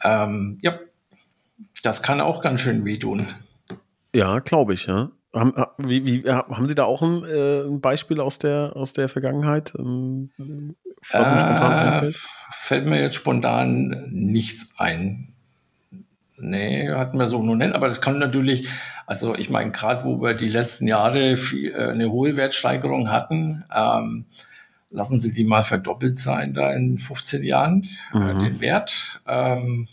Ähm, 0.03 0.59
ja, 0.61 0.79
das 1.83 2.01
kann 2.01 2.21
auch 2.21 2.41
ganz 2.41 2.61
schön 2.61 2.85
wehtun. 2.85 3.27
Ja, 4.13 4.39
glaube 4.39 4.73
ich, 4.73 4.87
ja. 4.87 5.11
Haben, 5.33 5.53
wie, 5.77 6.05
wie, 6.05 6.29
haben 6.29 6.67
Sie 6.67 6.75
da 6.75 6.85
auch 6.85 7.03
ein, 7.03 7.23
äh, 7.23 7.61
ein, 7.61 7.81
Beispiel 7.81 8.19
aus 8.19 8.39
der, 8.39 8.71
aus 8.75 8.93
der 8.93 9.09
Vergangenheit? 9.09 9.73
Ähm, 9.77 10.31
was 11.11 11.27
äh, 11.27 11.39
spontan 11.39 12.13
Fällt 12.51 12.85
mir 12.87 13.01
jetzt 13.01 13.15
spontan 13.15 14.07
nichts 14.09 14.73
ein. 14.77 15.33
Nee, 16.41 16.89
hatten 16.89 17.19
wir 17.19 17.27
so 17.27 17.43
nur 17.43 17.55
nicht, 17.55 17.73
aber 17.73 17.87
das 17.87 18.01
kann 18.01 18.17
natürlich, 18.17 18.69
also 19.05 19.35
ich 19.35 19.49
meine, 19.49 19.71
gerade 19.71 20.05
wo 20.05 20.21
wir 20.21 20.33
die 20.33 20.47
letzten 20.47 20.87
Jahre 20.87 21.37
viel, 21.37 21.73
äh, 21.73 21.91
eine 21.91 22.11
hohe 22.11 22.35
Wertsteigerung 22.35 23.11
hatten, 23.11 23.65
ähm, 23.75 24.25
lassen 24.89 25.19
Sie 25.19 25.33
die 25.33 25.43
mal 25.43 25.63
verdoppelt 25.63 26.17
sein 26.17 26.53
da 26.53 26.73
in 26.73 26.97
15 26.97 27.43
Jahren, 27.43 27.87
äh, 28.13 28.17
mhm. 28.17 28.39
den 28.39 28.61
Wert. 28.61 29.21
Ähm, 29.27 29.87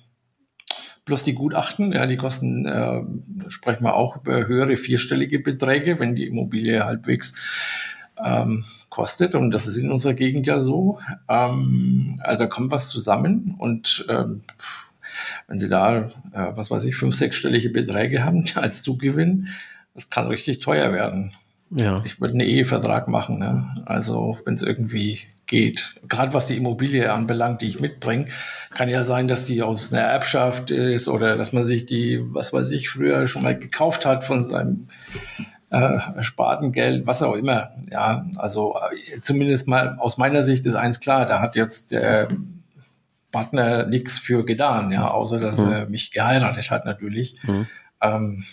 plus 1.07 1.23
die 1.23 1.35
Gutachten, 1.35 1.93
ja, 1.93 2.05
die 2.05 2.17
kosten, 2.17 2.67
äh, 2.67 3.01
sprechen 3.49 3.85
wir 3.85 3.95
auch 3.95 4.17
über 4.17 4.47
höhere 4.47 4.77
vierstellige 4.77 5.39
Beträge, 5.39 5.99
wenn 5.99 6.17
die 6.17 6.27
Immobilie 6.27 6.85
halbwegs 6.85 7.35
ähm, 8.23 8.65
kostet. 8.91 9.35
Und 9.35 9.53
das 9.53 9.67
ist 9.67 9.77
in 9.77 9.91
unserer 9.91 10.15
Gegend 10.15 10.47
ja 10.47 10.61
so. 10.61 10.99
Ähm, 11.29 12.21
also 12.23 12.45
da 12.45 12.51
kommt 12.51 12.73
was 12.73 12.89
zusammen 12.89 13.55
und 13.57 14.05
ähm, 14.09 14.43
wenn 15.47 15.59
Sie 15.59 15.69
da, 15.69 16.11
äh, 16.33 16.53
was 16.57 16.71
weiß 16.71 16.85
ich, 16.85 16.97
fünf, 16.97 17.15
sechsstellige 17.15 17.71
Beträge 17.71 18.25
haben 18.25 18.45
als 18.57 18.83
Zugewinn, 18.83 19.49
das 19.95 20.11
kann 20.11 20.27
richtig 20.27 20.61
teuer 20.61 20.93
werden. 20.93 21.33
Ja. 21.71 22.01
Ich 22.05 22.21
würde 22.21 22.35
einen 22.35 22.49
Ehevertrag 22.49 23.09
machen. 23.09 23.39
Ne? 23.39 23.83
Also 23.87 24.39
wenn 24.45 24.55
es 24.55 24.63
irgendwie 24.63 25.21
geht. 25.47 25.95
Gerade 26.09 26.35
was 26.35 26.49
die 26.49 26.57
Immobilie 26.57 27.13
anbelangt, 27.13 27.63
die 27.63 27.69
ich 27.69 27.81
mitbringe, 27.81 28.27
kann 28.75 28.89
ja 28.89 29.03
sein, 29.03 29.29
dass 29.29 29.47
die 29.47 29.63
aus 29.63 29.93
einer 29.93 30.03
Erbschaft 30.03 30.71
ist 30.71 31.09
oder 31.09 31.37
dass 31.37 31.53
man 31.53 31.65
sich 31.65 31.87
die, 31.87 32.21
was 32.33 32.53
weiß 32.53 32.71
ich, 32.71 32.89
früher 32.89 33.27
schon 33.27 33.43
mal 33.43 33.59
gekauft 33.59 34.07
hat 34.07 34.25
von 34.25 34.45
seinem 34.45 34.89
äh, 35.71 35.99
ersparten 36.17 36.73
Geld, 36.73 37.07
was 37.07 37.23
auch 37.23 37.35
immer. 37.35 37.71
Ja, 37.91 38.27
also 38.37 38.77
äh, 39.13 39.19
zumindest 39.21 39.69
mal 39.69 39.97
aus 39.99 40.19
meiner 40.19 40.43
Sicht 40.43 40.67
ist 40.67 40.75
eins 40.75 41.01
klar, 41.01 41.27
da 41.27 41.41
hat 41.41 41.57
jetzt 41.57 41.93
der 41.93 42.29
Partner 43.33 43.87
nichts 43.87 44.19
für 44.19 44.45
getan, 44.45 44.91
ja, 44.91 45.11
außer 45.11 45.39
dass 45.39 45.59
mhm. 45.59 45.73
er 45.73 45.87
mich 45.87 46.11
geheiratet 46.11 46.71
hat 46.71 46.85
natürlich. 46.85 47.37
Mhm. 47.45 47.67
Ähm, 48.01 48.45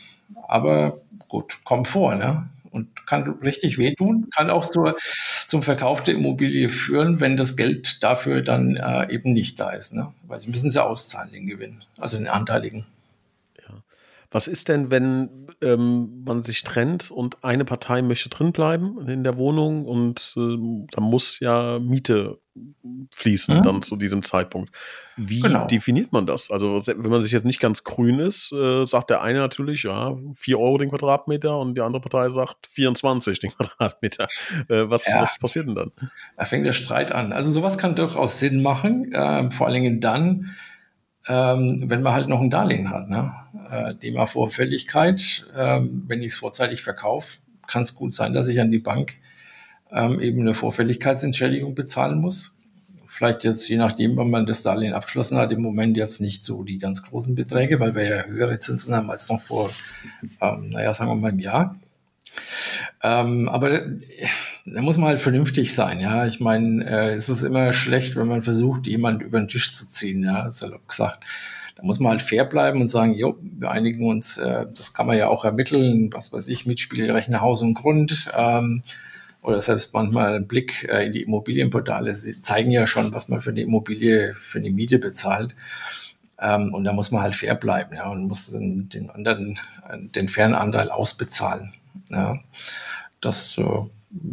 aber 0.47 0.97
gut, 1.27 1.59
kommt 1.63 1.87
vor, 1.87 2.15
ne? 2.15 2.49
Und 2.73 3.05
kann 3.05 3.29
richtig 3.43 3.77
wehtun, 3.77 4.29
kann 4.35 4.49
auch 4.49 4.65
zur, 4.65 4.97
zum 5.47 5.63
Verkauf 5.63 6.03
der 6.03 6.15
Immobilie 6.15 6.69
führen, 6.69 7.19
wenn 7.19 7.37
das 7.37 7.55
Geld 7.55 8.03
dafür 8.03 8.41
dann 8.41 8.75
äh, 8.75 9.13
eben 9.13 9.31
nicht 9.31 9.59
da 9.59 9.69
ist. 9.69 9.93
Ne? 9.93 10.13
Weil 10.23 10.39
sie 10.39 10.49
müssen 10.49 10.71
sie 10.71 10.83
auszahlen, 10.83 11.31
den 11.31 11.47
Gewinn, 11.47 11.83
also 11.97 12.17
den 12.17 12.27
Anteiligen. 12.27 12.85
Was 14.33 14.47
ist 14.47 14.67
denn, 14.67 14.91
wenn 14.91 15.47
ähm, 15.61 16.23
man 16.25 16.43
sich 16.43 16.63
trennt 16.63 17.11
und 17.11 17.43
eine 17.43 17.65
Partei 17.65 18.01
möchte 18.01 18.29
drinbleiben 18.29 19.07
in 19.07 19.23
der 19.23 19.37
Wohnung 19.37 19.85
und 19.85 20.33
äh, 20.35 20.85
da 20.91 21.01
muss 21.01 21.39
ja 21.39 21.79
Miete 21.79 22.39
fließen 23.11 23.57
mhm. 23.57 23.63
dann 23.63 23.81
zu 23.81 23.95
diesem 23.95 24.21
Zeitpunkt. 24.23 24.71
Wie 25.17 25.39
genau. 25.39 25.65
definiert 25.67 26.11
man 26.11 26.25
das? 26.25 26.51
Also 26.51 26.81
wenn 26.85 27.09
man 27.09 27.23
sich 27.23 27.31
jetzt 27.31 27.45
nicht 27.45 27.59
ganz 27.59 27.83
grün 27.83 28.19
ist, 28.19 28.51
äh, 28.51 28.85
sagt 28.85 29.09
der 29.09 29.21
eine 29.21 29.39
natürlich, 29.39 29.83
ja, 29.83 30.15
4 30.35 30.59
Euro 30.59 30.77
den 30.77 30.89
Quadratmeter 30.89 31.57
und 31.57 31.75
die 31.75 31.81
andere 31.81 32.01
Partei 32.01 32.29
sagt 32.31 32.67
24 32.67 33.39
den 33.39 33.51
Quadratmeter. 33.57 34.27
Äh, 34.69 34.89
was, 34.89 35.07
ja. 35.07 35.21
was, 35.21 35.37
passiert 35.39 35.67
denn 35.67 35.75
dann? 35.75 35.91
Da 36.37 36.45
fängt 36.45 36.65
der 36.65 36.73
Streit 36.73 37.11
an. 37.11 37.33
Also 37.33 37.49
sowas 37.49 37.77
kann 37.77 37.95
durchaus 37.95 38.39
Sinn 38.39 38.61
machen, 38.61 39.11
äh, 39.13 39.49
vor 39.51 39.67
allen 39.67 39.75
Dingen 39.75 39.99
dann, 39.99 40.55
ähm, 41.27 41.83
wenn 41.87 42.01
man 42.01 42.13
halt 42.13 42.27
noch 42.27 42.41
ein 42.41 42.49
Darlehen 42.49 42.89
hat. 42.89 43.09
Ne? 43.09 43.33
Äh, 43.71 43.95
Thema 43.95 44.25
Vorfälligkeit, 44.25 45.47
ähm, 45.55 46.03
wenn 46.07 46.21
ich 46.21 46.33
es 46.33 46.37
vorzeitig 46.37 46.83
verkaufe, 46.83 47.39
kann 47.67 47.83
es 47.83 47.95
gut 47.95 48.13
sein, 48.13 48.33
dass 48.33 48.47
ich 48.47 48.59
an 48.59 48.71
die 48.71 48.79
Bank 48.79 49.15
ähm, 49.91 50.19
eben 50.19 50.41
eine 50.41 50.53
Vorfälligkeitsentschädigung 50.53 51.75
bezahlen 51.75 52.19
muss. 52.19 52.59
Vielleicht 53.05 53.43
jetzt, 53.43 53.67
je 53.69 53.77
nachdem, 53.77 54.17
wann 54.17 54.31
man 54.31 54.45
das 54.45 54.63
Darlehen 54.63 54.93
abgeschlossen 54.93 55.37
hat, 55.37 55.51
im 55.51 55.61
Moment 55.61 55.97
jetzt 55.97 56.19
nicht 56.19 56.43
so 56.43 56.63
die 56.63 56.79
ganz 56.79 57.03
großen 57.03 57.35
Beträge, 57.35 57.79
weil 57.79 57.93
wir 57.95 58.03
ja 58.03 58.23
höhere 58.23 58.57
Zinsen 58.57 58.95
haben 58.95 59.11
als 59.11 59.29
noch 59.29 59.39
vor, 59.39 59.69
ähm, 60.41 60.69
naja, 60.69 60.93
sagen 60.93 61.11
wir 61.11 61.15
mal 61.15 61.29
im 61.29 61.39
Jahr. 61.39 61.75
Ähm, 63.01 63.49
aber 63.49 63.81
da 64.65 64.81
muss 64.81 64.97
man 64.97 65.09
halt 65.09 65.19
vernünftig 65.19 65.75
sein, 65.75 65.99
ja. 65.99 66.25
Ich 66.25 66.39
meine, 66.39 66.85
äh, 66.85 67.13
es 67.13 67.29
ist 67.29 67.43
immer 67.43 67.73
schlecht, 67.73 68.15
wenn 68.15 68.27
man 68.27 68.41
versucht, 68.41 68.87
jemand 68.87 69.21
über 69.21 69.39
den 69.39 69.49
Tisch 69.49 69.73
zu 69.75 69.85
ziehen, 69.85 70.23
ja, 70.23 70.49
salopp 70.49 70.87
gesagt. 70.87 71.23
Da 71.75 71.83
muss 71.83 71.99
man 71.99 72.11
halt 72.11 72.21
fair 72.21 72.45
bleiben 72.45 72.79
und 72.81 72.87
sagen, 72.87 73.13
jo, 73.13 73.37
wir 73.41 73.71
einigen 73.71 74.07
uns, 74.07 74.37
äh, 74.37 74.65
das 74.73 74.93
kann 74.93 75.07
man 75.07 75.17
ja 75.17 75.27
auch 75.27 75.43
ermitteln, 75.43 76.13
was 76.13 76.31
weiß 76.31 76.47
ich, 76.47 76.65
Mitspielrechner 76.65 77.41
Haus 77.41 77.61
und 77.61 77.73
Grund. 77.73 78.31
Ähm, 78.35 78.81
oder 79.41 79.59
selbst 79.59 79.93
manchmal 79.93 80.35
ein 80.35 80.47
Blick 80.47 80.87
äh, 80.89 81.05
in 81.05 81.11
die 81.11 81.23
Immobilienportale 81.23 82.15
sie 82.15 82.39
zeigen 82.39 82.71
ja 82.71 82.87
schon, 82.87 83.13
was 83.13 83.27
man 83.27 83.41
für 83.41 83.49
eine 83.49 83.61
Immobilie, 83.61 84.33
für 84.35 84.59
eine 84.59 84.69
Miete 84.71 84.99
bezahlt. 84.99 85.55
Ähm, 86.39 86.73
und 86.73 86.85
da 86.85 86.93
muss 86.93 87.11
man 87.11 87.21
halt 87.21 87.35
fair 87.35 87.55
bleiben, 87.55 87.95
ja, 87.95 88.09
und 88.09 88.27
muss 88.27 88.51
den, 88.51 88.87
den 88.87 89.09
anderen, 89.09 89.59
den 90.15 90.29
fairen 90.29 90.55
Anteil 90.55 90.89
ausbezahlen. 90.89 91.73
Ja. 92.09 92.39
Das 93.21 93.57
äh, 93.57 93.63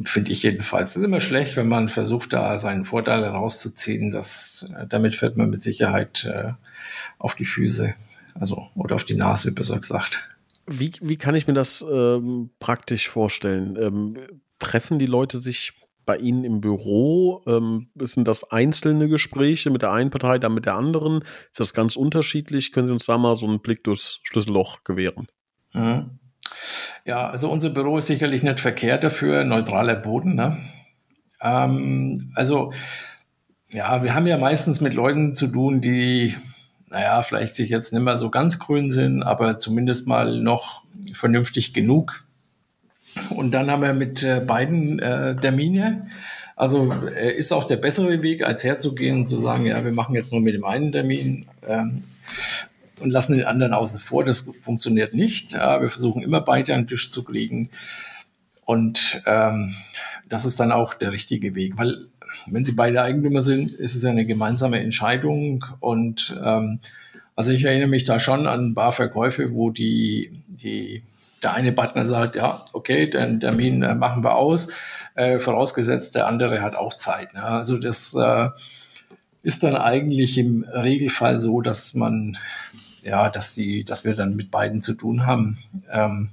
finde 0.05 0.33
ich 0.33 0.43
jedenfalls. 0.43 0.91
Es 0.91 0.97
ist 0.97 1.05
immer 1.05 1.21
schlecht, 1.21 1.57
wenn 1.57 1.69
man 1.69 1.89
versucht, 1.89 2.33
da 2.33 2.59
seinen 2.59 2.85
Vorteil 2.85 3.23
herauszuziehen. 3.25 4.11
Das, 4.11 4.69
äh, 4.77 4.87
damit 4.87 5.15
fällt 5.15 5.37
man 5.37 5.51
mit 5.51 5.63
Sicherheit 5.63 6.25
äh, 6.25 6.53
auf 7.19 7.35
die 7.35 7.45
Füße, 7.45 7.95
also 8.35 8.67
oder 8.75 8.97
auf 8.97 9.05
die 9.05 9.15
Nase, 9.15 9.53
besser 9.53 9.79
gesagt. 9.79 10.29
Wie, 10.67 10.93
wie 11.01 11.17
kann 11.17 11.35
ich 11.35 11.47
mir 11.47 11.55
das 11.55 11.85
ähm, 11.89 12.51
praktisch 12.61 13.09
vorstellen? 13.09 13.77
Ähm, 13.77 14.19
treffen 14.59 14.99
die 14.99 15.07
Leute 15.07 15.41
sich 15.41 15.73
bei 16.07 16.17
Ihnen 16.17 16.45
im 16.45 16.61
Büro? 16.61 17.43
Ähm, 17.47 17.89
sind 18.01 18.29
das 18.29 18.45
einzelne 18.51 19.09
Gespräche 19.09 19.71
mit 19.71 19.83
der 19.83 19.93
einen 19.93 20.11
Partei, 20.11 20.39
dann 20.39 20.55
mit 20.55 20.67
der 20.67 20.75
anderen? 20.75 21.23
Ist 21.51 21.61
das 21.61 21.75
ganz 21.75 21.97
unterschiedlich? 21.97 22.73
Können 22.73 22.89
Sie 22.89 22.93
uns 22.93 23.07
da 23.07 23.19
mal 23.19 23.37
so 23.37 23.47
einen 23.47 23.61
Blick 23.61 23.85
durchs 23.85 24.21
Schlüsselloch 24.23 24.85
gewähren? 24.85 25.27
Mhm. 25.73 26.20
Ja, 27.05 27.29
also 27.29 27.51
unser 27.51 27.71
Büro 27.71 27.99
ist 27.99 28.07
sicherlich 28.07 28.43
nicht 28.43 28.61
verkehrt 28.61 29.05
dafür, 29.05 29.45
neutraler 29.45 29.97
Boden. 29.97 30.35
Ne? 30.35 30.57
Ähm, 31.41 32.33
also, 32.35 32.73
ja, 33.69 34.03
wir 34.03 34.15
haben 34.15 34.27
ja 34.27 34.37
meistens 34.37 34.81
mit 34.81 34.95
Leuten 34.95 35.35
zu 35.35 35.47
tun, 35.47 35.81
die, 35.81 36.35
naja, 36.89 37.23
vielleicht 37.23 37.55
sich 37.55 37.71
jetzt 37.71 37.93
nicht 37.93 38.03
mehr 38.03 38.19
so 38.19 38.31
ganz 38.31 38.59
grün 38.59 38.91
sind, 38.91 39.23
aber 39.23 39.59
zumindest 39.59 40.07
mal 40.07 40.41
noch 40.41 40.83
vernünftig 41.13 41.73
genug. 41.73 42.25
Und 43.31 43.53
dann 43.53 43.71
haben 43.71 43.83
wir 43.83 43.93
mit 43.93 44.23
äh, 44.23 44.41
beiden 44.41 44.99
äh, 44.99 45.37
Termine. 45.37 46.09
Also 46.57 46.93
äh, 46.93 47.33
ist 47.33 47.53
auch 47.53 47.65
der 47.65 47.77
bessere 47.77 48.23
Weg, 48.23 48.45
als 48.45 48.65
herzugehen 48.65 49.21
und 49.21 49.29
zu 49.29 49.39
sagen, 49.39 49.67
ja, 49.67 49.83
wir 49.85 49.93
machen 49.93 50.15
jetzt 50.15 50.33
nur 50.33 50.41
mit 50.41 50.55
dem 50.55 50.65
einen 50.65 50.93
Termin. 50.93 51.47
Ähm, 51.67 52.03
und 53.01 53.11
lassen 53.11 53.37
den 53.37 53.47
anderen 53.47 53.73
außen 53.73 54.01
vor. 54.01 54.25
Das 54.25 54.49
funktioniert 54.63 55.15
nicht. 55.15 55.53
Wir 55.53 55.89
versuchen 55.89 56.23
immer 56.23 56.41
beide 56.41 56.75
an 56.75 56.83
den 56.83 56.89
Tisch 56.89 57.11
zu 57.11 57.25
kriegen. 57.25 57.71
Und 58.65 59.23
ähm, 59.27 59.75
das 60.29 60.45
ist 60.45 60.61
dann 60.61 60.73
auch 60.73 60.95
der 60.95 61.13
richtige 61.13 61.55
Weg, 61.55 61.77
weil 61.77 62.07
wenn 62.47 62.65
sie 62.65 62.73
beide 62.73 63.03
Eigentümer 63.03 63.43
sind, 63.43 63.73
ist 63.73 63.95
es 63.95 64.03
ja 64.03 64.11
eine 64.11 64.27
gemeinsame 64.27 64.81
Entscheidung. 64.81 65.65
Und 65.81 66.39
ähm, 66.43 66.81
also 67.37 67.53
ich 67.53 67.65
erinnere 67.65 67.89
mich 67.89 68.05
da 68.05 68.19
schon 68.19 68.47
an 68.47 68.67
ein 68.67 68.75
paar 68.75 68.93
Verkäufe, 68.93 69.53
wo 69.53 69.71
die, 69.71 70.43
die, 70.49 71.03
der 71.43 71.55
eine 71.55 71.73
Partner 71.73 72.05
sagt, 72.05 72.37
ja, 72.37 72.65
okay, 72.73 73.09
den 73.09 73.41
Termin 73.41 73.83
äh, 73.83 73.95
machen 73.95 74.23
wir 74.23 74.37
aus, 74.37 74.69
äh, 75.15 75.39
vorausgesetzt 75.39 76.15
der 76.15 76.27
andere 76.27 76.63
hat 76.63 76.75
auch 76.77 76.95
Zeit. 76.95 77.35
Ne? 77.35 77.43
Also 77.43 77.79
das 77.79 78.15
äh, 78.15 78.49
ist 79.43 79.63
dann 79.63 79.75
eigentlich 79.75 80.39
im 80.39 80.65
Regelfall 80.65 81.39
so, 81.39 81.61
dass 81.61 81.95
man 81.95 82.37
ja, 83.03 83.31
dass 83.31 83.55
die, 83.55 83.85
dass 83.85 84.05
wir 84.05 84.15
dann 84.15 84.37
mit 84.37 84.51
beiden 84.51 84.83
zu 84.83 84.95
tun 84.95 85.27
haben. 85.27 85.59
Ähm, 85.91 86.31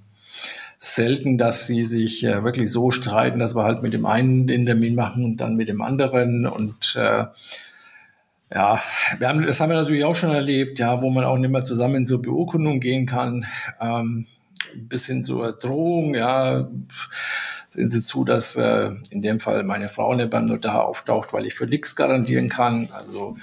selten, 0.79 1.37
dass 1.37 1.67
sie 1.67 1.85
sich 1.85 2.23
äh, 2.23 2.43
wirklich 2.43 2.71
so 2.71 2.91
streiten, 2.91 3.39
dass 3.39 3.55
wir 3.55 3.63
halt 3.63 3.81
mit 3.81 3.93
dem 3.93 4.05
einen 4.05 4.47
den 4.47 4.65
Termin 4.65 4.95
machen 4.95 5.25
und 5.25 5.37
dann 5.37 5.55
mit 5.55 5.69
dem 5.69 5.81
anderen 5.81 6.45
und 6.45 6.95
äh, 6.95 7.25
ja, 8.53 8.79
wir 9.17 9.27
haben, 9.27 9.45
das 9.45 9.59
haben 9.59 9.69
wir 9.69 9.77
natürlich 9.77 10.05
auch 10.05 10.15
schon 10.15 10.33
erlebt, 10.33 10.79
ja, 10.79 11.01
wo 11.01 11.09
man 11.09 11.25
auch 11.25 11.37
nicht 11.37 11.49
mehr 11.49 11.63
zusammen 11.63 12.05
zur 12.05 12.21
Beurkundung 12.21 12.79
gehen 12.79 13.05
kann, 13.05 13.45
ähm, 13.81 14.25
bis 14.75 15.05
hin 15.07 15.23
zur 15.23 15.51
Drohung, 15.51 16.15
ja, 16.15 16.69
sehen 17.67 17.89
Sie 17.89 18.01
zu, 18.01 18.23
dass 18.23 18.55
äh, 18.55 18.91
in 19.09 19.21
dem 19.21 19.39
Fall 19.39 19.63
meine 19.63 19.89
Frau 19.89 20.15
nicht 20.15 20.29
beim 20.29 20.45
Notar 20.45 20.85
auftaucht, 20.85 21.33
weil 21.33 21.45
ich 21.45 21.55
für 21.55 21.65
nichts 21.65 21.95
garantieren 21.95 22.49
kann. 22.49 22.87
Also 22.93 23.37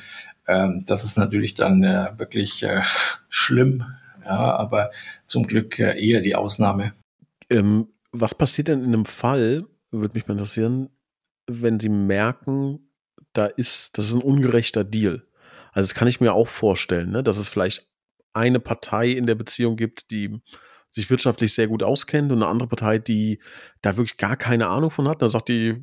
ähm, 0.46 0.84
das 0.86 1.04
ist 1.04 1.16
natürlich 1.16 1.54
dann 1.54 1.82
äh, 1.82 2.12
wirklich 2.16 2.62
äh, 2.62 2.82
schlimm, 3.28 3.84
ja, 4.24 4.56
aber 4.56 4.90
zum 5.26 5.46
Glück 5.46 5.78
äh, 5.78 5.98
eher 5.98 6.20
die 6.20 6.34
Ausnahme. 6.34 6.94
Ähm, 7.50 7.88
was 8.12 8.34
passiert 8.34 8.68
denn 8.68 8.80
in 8.80 8.94
einem 8.94 9.04
Fall, 9.04 9.64
würde 9.90 10.14
mich 10.14 10.26
mal 10.26 10.32
interessieren, 10.32 10.88
wenn 11.46 11.78
Sie 11.80 11.88
merken, 11.88 12.90
da 13.32 13.46
ist, 13.46 13.98
das 13.98 14.06
ist 14.06 14.14
ein 14.14 14.22
ungerechter 14.22 14.84
Deal? 14.84 15.26
Also 15.72 15.88
das 15.88 15.94
kann 15.94 16.08
ich 16.08 16.20
mir 16.20 16.32
auch 16.32 16.48
vorstellen, 16.48 17.10
ne? 17.10 17.22
dass 17.22 17.36
es 17.36 17.48
vielleicht 17.48 17.88
eine 18.32 18.60
Partei 18.60 19.10
in 19.10 19.26
der 19.26 19.34
Beziehung 19.34 19.76
gibt, 19.76 20.10
die 20.10 20.40
sich 20.94 21.10
wirtschaftlich 21.10 21.52
sehr 21.52 21.66
gut 21.66 21.82
auskennt 21.82 22.30
und 22.30 22.38
eine 22.38 22.46
andere 22.46 22.68
Partei, 22.68 22.98
die 22.98 23.40
da 23.82 23.96
wirklich 23.96 24.16
gar 24.16 24.36
keine 24.36 24.68
Ahnung 24.68 24.92
von 24.92 25.08
hat. 25.08 25.22
Dann 25.22 25.28
sagt 25.28 25.48
die 25.48 25.74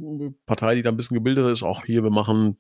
Partei, 0.46 0.76
die 0.76 0.82
da 0.82 0.90
ein 0.90 0.96
bisschen 0.96 1.16
gebildeter 1.16 1.50
ist, 1.50 1.64
auch 1.64 1.84
hier, 1.84 2.02
wir 2.02 2.12
machen, 2.12 2.58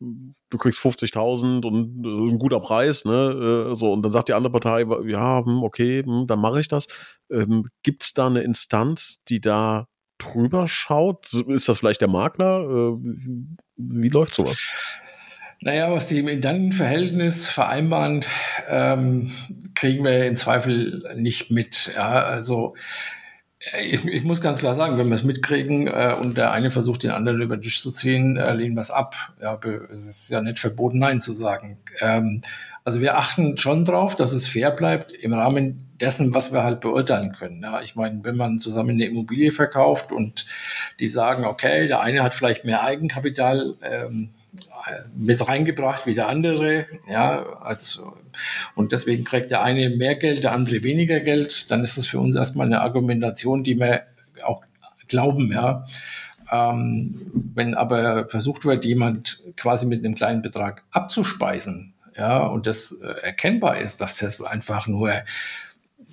du 0.00 0.58
kriegst 0.58 0.80
50.000 0.80 1.64
und 1.64 2.02
das 2.02 2.28
ist 2.28 2.32
ein 2.32 2.40
guter 2.40 2.58
Preis, 2.58 3.04
ne? 3.04 3.70
Äh, 3.70 3.76
so, 3.76 3.92
und 3.92 4.02
dann 4.02 4.10
sagt 4.10 4.28
die 4.28 4.32
andere 4.32 4.52
Partei, 4.52 4.84
ja, 5.06 5.44
hm, 5.44 5.62
okay, 5.62 6.02
hm, 6.02 6.26
dann 6.26 6.40
mache 6.40 6.60
ich 6.60 6.66
das. 6.66 6.88
Ähm, 7.30 7.68
Gibt 7.84 8.02
es 8.02 8.14
da 8.14 8.26
eine 8.26 8.42
Instanz, 8.42 9.22
die 9.28 9.40
da 9.40 9.86
drüber 10.18 10.66
schaut? 10.66 11.32
Ist 11.32 11.68
das 11.68 11.78
vielleicht 11.78 12.00
der 12.00 12.08
Makler? 12.08 12.62
Äh, 12.62 12.96
wie 13.76 14.08
läuft 14.08 14.34
sowas? 14.34 14.98
Naja, 15.62 15.92
was 15.92 16.08
die 16.08 16.18
im 16.18 16.26
Intendantenverhältnis 16.26 17.48
vereinbaren, 17.48 18.24
ähm, 18.68 19.30
kriegen 19.76 20.04
wir 20.04 20.26
im 20.26 20.34
Zweifel 20.34 21.14
nicht 21.16 21.52
mit. 21.52 21.92
Ja, 21.94 22.24
also 22.24 22.74
äh, 23.72 23.84
ich, 23.84 24.04
ich, 24.04 24.24
muss 24.24 24.40
ganz 24.40 24.58
klar 24.58 24.74
sagen, 24.74 24.98
wenn 24.98 25.08
wir 25.08 25.14
es 25.14 25.22
mitkriegen 25.22 25.86
äh, 25.86 26.16
und 26.20 26.36
der 26.36 26.50
eine 26.50 26.72
versucht, 26.72 27.04
den 27.04 27.12
anderen 27.12 27.40
über 27.40 27.56
den 27.56 27.62
Tisch 27.62 27.80
zu 27.80 27.92
ziehen, 27.92 28.36
äh, 28.36 28.52
lehnen 28.54 28.74
wir 28.74 28.80
es 28.80 28.90
ab. 28.90 29.14
Ja, 29.40 29.58
es 29.92 30.08
ist 30.08 30.30
ja 30.30 30.40
nicht 30.40 30.58
verboten, 30.58 30.98
Nein 30.98 31.20
zu 31.20 31.32
sagen. 31.32 31.78
Ähm, 32.00 32.42
also 32.84 33.00
wir 33.00 33.16
achten 33.16 33.56
schon 33.56 33.84
drauf, 33.84 34.16
dass 34.16 34.32
es 34.32 34.48
fair 34.48 34.72
bleibt 34.72 35.12
im 35.12 35.32
Rahmen 35.32 35.88
dessen, 36.00 36.34
was 36.34 36.52
wir 36.52 36.64
halt 36.64 36.80
beurteilen 36.80 37.32
können. 37.32 37.62
Ja, 37.62 37.80
ich 37.80 37.94
meine, 37.94 38.24
wenn 38.24 38.36
man 38.36 38.58
zusammen 38.58 38.90
eine 38.90 39.04
Immobilie 39.04 39.52
verkauft 39.52 40.10
und 40.10 40.46
die 40.98 41.06
sagen, 41.06 41.44
okay, 41.44 41.86
der 41.86 42.00
eine 42.00 42.24
hat 42.24 42.34
vielleicht 42.34 42.64
mehr 42.64 42.82
Eigenkapital, 42.82 43.76
ähm, 43.82 44.30
mit 45.16 45.46
reingebracht 45.46 46.06
wie 46.06 46.14
der 46.14 46.28
andere. 46.28 46.86
Ja, 47.08 47.58
also, 47.60 48.16
und 48.74 48.92
deswegen 48.92 49.24
kriegt 49.24 49.50
der 49.50 49.62
eine 49.62 49.90
mehr 49.90 50.16
Geld, 50.16 50.44
der 50.44 50.52
andere 50.52 50.82
weniger 50.82 51.20
Geld. 51.20 51.70
Dann 51.70 51.82
ist 51.82 51.96
es 51.96 52.06
für 52.06 52.20
uns 52.20 52.36
erstmal 52.36 52.66
eine 52.66 52.80
Argumentation, 52.80 53.64
die 53.64 53.78
wir 53.78 54.02
auch 54.44 54.62
glauben, 55.08 55.52
ja. 55.52 55.86
Ähm, 56.50 57.14
wenn 57.54 57.74
aber 57.74 58.28
versucht 58.28 58.64
wird, 58.66 58.84
jemand 58.84 59.42
quasi 59.56 59.86
mit 59.86 60.04
einem 60.04 60.14
kleinen 60.14 60.42
Betrag 60.42 60.82
abzuspeisen, 60.90 61.94
ja, 62.16 62.40
und 62.46 62.66
das 62.66 62.92
äh, 62.92 63.06
erkennbar 63.22 63.78
ist, 63.78 64.02
dass 64.02 64.18
das 64.18 64.42
einfach 64.42 64.86
nur 64.86 65.12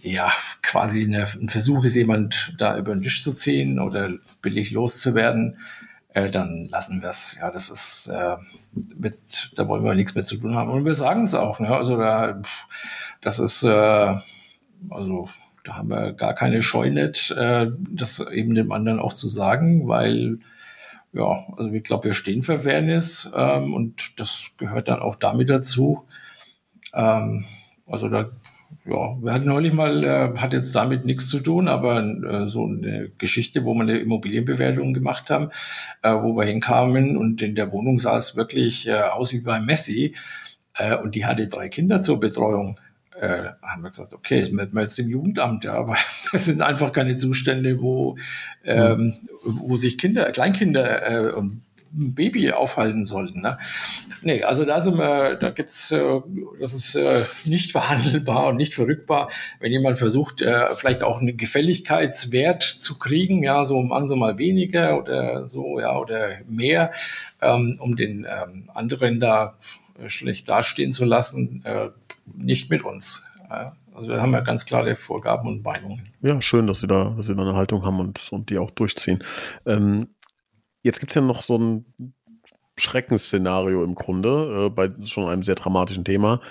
ja, 0.01 0.31
quasi 0.61 1.03
eine, 1.03 1.23
ein 1.23 1.49
Versuch 1.49 1.83
ist, 1.83 1.95
jemand 1.95 2.53
da 2.57 2.77
über 2.77 2.93
den 2.93 3.03
Tisch 3.03 3.23
zu 3.23 3.33
ziehen 3.33 3.79
oder 3.79 4.13
billig 4.41 4.71
loszuwerden, 4.71 5.57
äh, 6.25 6.31
dann 6.31 6.67
lassen 6.69 7.01
wir 7.01 7.09
es. 7.09 7.37
Ja, 7.39 7.51
das 7.51 7.69
ist, 7.69 8.07
äh, 8.07 8.37
mit, 8.73 9.51
da 9.55 9.67
wollen 9.67 9.83
wir 9.83 9.95
nichts 9.95 10.15
mehr 10.15 10.25
zu 10.25 10.37
tun 10.37 10.55
haben. 10.55 10.69
Und 10.69 10.85
wir 10.85 10.95
sagen 10.95 11.23
es 11.23 11.35
auch. 11.35 11.59
Ne? 11.59 11.75
Also 11.75 11.97
da, 11.97 12.41
das 13.21 13.39
ist, 13.39 13.63
äh, 13.63 14.15
also 14.89 15.29
da 15.63 15.75
haben 15.75 15.89
wir 15.89 16.13
gar 16.13 16.33
keine 16.33 16.61
Scheu 16.61 16.89
nicht, 16.89 17.31
äh, 17.31 17.67
das 17.89 18.19
eben 18.19 18.55
dem 18.55 18.71
anderen 18.71 18.99
auch 18.99 19.13
zu 19.13 19.27
sagen, 19.27 19.87
weil 19.87 20.39
ja, 21.11 21.45
also 21.57 21.71
ich 21.71 21.83
glaube, 21.83 22.05
wir 22.05 22.13
stehen 22.13 22.43
für 22.43 22.59
Fairness 22.59 23.31
ähm, 23.35 23.73
und 23.73 24.19
das 24.19 24.51
gehört 24.57 24.87
dann 24.87 24.99
auch 24.99 25.15
damit 25.15 25.49
dazu. 25.49 26.05
Ähm, 26.93 27.45
also 27.87 28.09
da 28.09 28.29
ja, 28.85 29.17
wir 29.21 29.33
hatten 29.33 29.45
neulich 29.45 29.73
mal, 29.73 30.03
äh, 30.03 30.37
hat 30.37 30.53
jetzt 30.53 30.73
damit 30.75 31.05
nichts 31.05 31.27
zu 31.27 31.39
tun, 31.39 31.67
aber 31.67 32.03
äh, 32.03 32.49
so 32.49 32.65
eine 32.65 33.09
Geschichte, 33.17 33.65
wo 33.65 33.73
wir 33.73 33.81
eine 33.81 33.99
Immobilienbewertung 33.99 34.93
gemacht 34.93 35.29
haben, 35.29 35.49
äh, 36.01 36.11
wo 36.11 36.35
wir 36.35 36.45
hinkamen 36.45 37.17
und 37.17 37.41
in 37.41 37.55
der 37.55 37.71
Wohnung 37.71 37.99
sah 37.99 38.17
es 38.17 38.35
wirklich 38.35 38.87
äh, 38.87 38.93
aus 38.93 39.33
wie 39.33 39.41
bei 39.41 39.59
Messi. 39.59 40.15
Äh, 40.75 40.95
und 40.95 41.15
die 41.15 41.25
hatte 41.25 41.47
drei 41.47 41.69
Kinder 41.69 42.01
zur 42.01 42.19
Betreuung. 42.19 42.79
Äh, 43.19 43.49
haben 43.61 43.83
wir 43.83 43.89
gesagt, 43.89 44.13
okay, 44.13 44.39
das 44.39 44.51
melden 44.51 44.73
wir 44.75 44.81
jetzt 44.81 44.97
im 44.97 45.09
Jugendamt, 45.09 45.65
ja, 45.65 45.73
aber 45.79 45.95
es 46.31 46.45
sind 46.45 46.61
einfach 46.61 46.93
keine 46.93 47.17
Zustände, 47.17 47.81
wo, 47.81 48.17
ähm, 48.63 49.15
wo 49.43 49.75
sich 49.77 49.97
Kinder, 49.97 50.31
Kleinkinder 50.31 51.35
und 51.35 51.63
ein 51.93 52.13
Baby 52.13 52.51
aufhalten 52.51 53.05
sollten. 53.05 53.41
Ne? 53.41 53.57
Nee, 54.21 54.43
also 54.43 54.65
da 54.65 54.81
sind 54.81 54.97
wir, 54.97 55.35
da 55.35 55.49
gibt's, 55.49 55.91
äh, 55.91 56.21
das 56.59 56.73
ist 56.73 56.95
äh, 56.95 57.23
nicht 57.45 57.71
verhandelbar 57.73 58.47
und 58.47 58.57
nicht 58.57 58.73
verrückbar, 58.73 59.29
wenn 59.59 59.71
jemand 59.71 59.97
versucht, 59.97 60.41
äh, 60.41 60.75
vielleicht 60.75 61.03
auch 61.03 61.19
einen 61.19 61.37
Gefälligkeitswert 61.37 62.63
zu 62.63 62.97
kriegen, 62.97 63.43
ja, 63.43 63.65
so 63.65 63.77
um 63.77 64.07
so 64.07 64.15
mal 64.15 64.37
weniger 64.37 64.97
oder 64.97 65.47
so, 65.47 65.79
ja, 65.79 65.97
oder 65.97 66.37
mehr, 66.47 66.91
ähm, 67.41 67.77
um 67.79 67.95
den 67.95 68.25
ähm, 68.29 68.69
anderen 68.73 69.19
da 69.19 69.55
schlecht 70.05 70.47
dastehen 70.47 70.93
zu 70.93 71.03
lassen, 71.03 71.61
nicht 72.25 72.69
mit 72.69 72.83
uns. 72.83 73.25
Also 73.99 74.13
da 74.13 74.21
haben 74.21 74.31
wir 74.31 74.41
ganz 74.41 74.65
klare 74.65 74.95
Vorgaben 74.95 75.49
und 75.49 75.61
Meinungen. 75.61 76.07
Ja, 76.21 76.41
schön, 76.41 76.67
dass 76.67 76.79
Sie 76.79 76.87
da, 76.87 77.13
dass 77.17 77.27
Sie 77.27 77.35
da 77.35 77.41
eine 77.41 77.55
Haltung 77.55 77.83
haben 77.83 77.99
und, 77.99 78.29
und 78.31 78.49
die 78.49 78.57
auch 78.57 78.71
durchziehen. 78.71 79.21
Ähm, 79.65 80.07
jetzt 80.81 80.99
gibt 80.99 81.11
es 81.11 81.15
ja 81.15 81.21
noch 81.21 81.41
so 81.41 81.57
ein 81.57 82.13
Schreckensszenario 82.77 83.83
im 83.83 83.95
Grunde, 83.95 84.67
äh, 84.67 84.69
bei 84.69 84.89
schon 85.05 85.27
einem 85.27 85.43
sehr 85.43 85.55
dramatischen 85.55 86.05
Thema. 86.05 86.41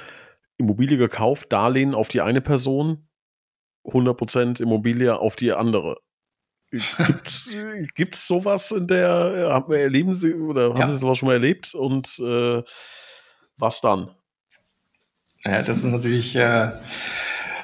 Immobilie 0.58 0.98
gekauft, 0.98 1.52
Darlehen 1.52 1.94
auf 1.94 2.08
die 2.08 2.20
eine 2.20 2.40
Person, 2.40 3.08
100% 3.84 4.60
Immobilie 4.60 5.18
auf 5.18 5.36
die 5.36 5.52
andere. 5.52 5.96
Gibt's, 6.70 7.50
gibt's 7.94 8.26
sowas 8.26 8.70
in 8.72 8.86
der, 8.86 9.64
äh, 9.68 9.80
erleben 9.82 10.14
Sie 10.14 10.34
oder 10.34 10.70
haben 10.70 10.80
ja. 10.80 10.92
Sie 10.92 10.98
sowas 10.98 11.18
schon 11.18 11.28
mal 11.28 11.34
erlebt 11.34 11.74
und 11.74 12.18
äh, 12.18 12.62
was 13.56 13.80
dann? 13.80 14.10
Ja, 15.44 15.62
das 15.62 15.78
ist 15.78 15.92
natürlich, 15.92 16.36
äh, 16.36 16.72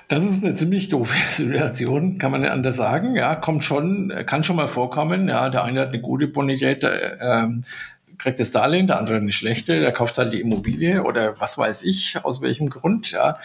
das 0.08 0.24
ist 0.24 0.44
eine 0.44 0.54
ziemlich 0.54 0.88
doofe 0.88 1.16
Situation, 1.26 2.18
kann 2.18 2.30
man 2.30 2.42
nicht 2.42 2.50
anders 2.50 2.76
sagen. 2.76 3.16
Ja, 3.16 3.34
kommt 3.34 3.64
schon, 3.64 4.12
kann 4.26 4.44
schon 4.44 4.56
mal 4.56 4.68
vorkommen. 4.68 5.28
Ja, 5.28 5.48
der 5.48 5.64
eine 5.64 5.80
hat 5.80 5.88
eine 5.88 6.00
gute 6.00 6.26
Bonität, 6.26 6.82
der, 6.82 7.20
ähm, 7.20 7.64
kriegt 8.18 8.40
das 8.40 8.50
Darlehen, 8.50 8.86
der 8.86 8.98
andere 8.98 9.16
eine 9.16 9.32
schlechte, 9.32 9.80
der 9.80 9.92
kauft 9.92 10.18
halt 10.18 10.32
die 10.32 10.40
Immobilie 10.40 11.02
oder 11.02 11.40
was 11.40 11.58
weiß 11.58 11.82
ich, 11.82 12.16
aus 12.24 12.40
welchem 12.42 12.70
Grund, 12.70 13.10
ja. 13.10 13.38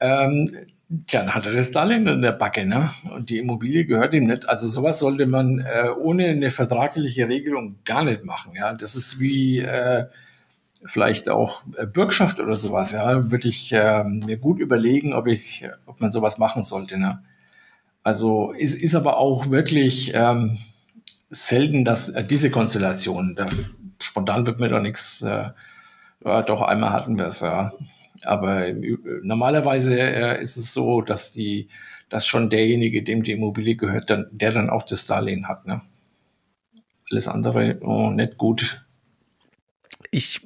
Ähm, 0.00 0.54
dann 0.88 1.34
hat 1.34 1.46
er 1.46 1.52
das 1.52 1.72
Darlehen 1.72 2.06
in 2.06 2.22
der 2.22 2.32
Backe, 2.32 2.66
ne? 2.66 2.90
Und 3.14 3.30
die 3.30 3.38
Immobilie 3.38 3.86
gehört 3.86 4.12
ihm 4.14 4.26
nicht. 4.26 4.48
Also 4.48 4.68
sowas 4.68 4.98
sollte 4.98 5.26
man 5.26 5.60
äh, 5.60 5.88
ohne 5.88 6.26
eine 6.26 6.50
vertragliche 6.50 7.28
Regelung 7.28 7.76
gar 7.84 8.04
nicht 8.04 8.24
machen, 8.24 8.52
ja. 8.54 8.74
Das 8.74 8.94
ist 8.94 9.18
wie, 9.18 9.60
äh, 9.60 10.04
vielleicht 10.84 11.28
auch 11.28 11.62
äh, 11.76 11.86
Bürgschaft 11.86 12.40
oder 12.40 12.56
sowas, 12.56 12.92
ja, 12.92 13.30
würde 13.30 13.48
ich 13.48 13.72
äh, 13.72 14.04
mir 14.04 14.36
gut 14.36 14.58
überlegen, 14.58 15.14
ob 15.14 15.26
ich, 15.26 15.66
ob 15.86 16.00
man 16.00 16.10
sowas 16.10 16.38
machen 16.38 16.62
sollte. 16.62 16.98
Ne? 16.98 17.22
Also 18.02 18.52
ist, 18.52 18.74
ist 18.74 18.94
aber 18.94 19.16
auch 19.18 19.50
wirklich 19.50 20.12
ähm, 20.14 20.58
selten, 21.30 21.84
dass 21.84 22.08
äh, 22.08 22.24
diese 22.24 22.50
Konstellation, 22.50 23.34
da, 23.36 23.46
spontan 24.00 24.46
wird 24.46 24.58
mir 24.58 24.68
da 24.68 24.80
nichts, 24.80 25.22
äh, 25.22 25.50
ja, 26.24 26.42
doch 26.42 26.62
einmal 26.62 26.92
hatten 26.92 27.18
wir 27.18 27.26
es, 27.26 27.40
ja. 27.40 27.72
Aber 28.24 28.66
äh, 28.66 28.96
normalerweise 29.22 29.98
äh, 29.98 30.40
ist 30.40 30.56
es 30.56 30.72
so, 30.72 31.00
dass 31.00 31.32
die, 31.32 31.68
dass 32.08 32.26
schon 32.26 32.50
derjenige, 32.50 33.02
dem 33.02 33.22
die 33.22 33.32
Immobilie 33.32 33.76
gehört, 33.76 34.10
dann, 34.10 34.26
der 34.30 34.52
dann 34.52 34.70
auch 34.70 34.84
das 34.84 35.06
Darlehen 35.06 35.48
hat. 35.48 35.66
Ne? 35.66 35.80
Alles 37.10 37.28
andere 37.28 37.78
oh, 37.82 38.10
nicht 38.10 38.36
gut. 38.38 38.84
Ich 40.10 40.40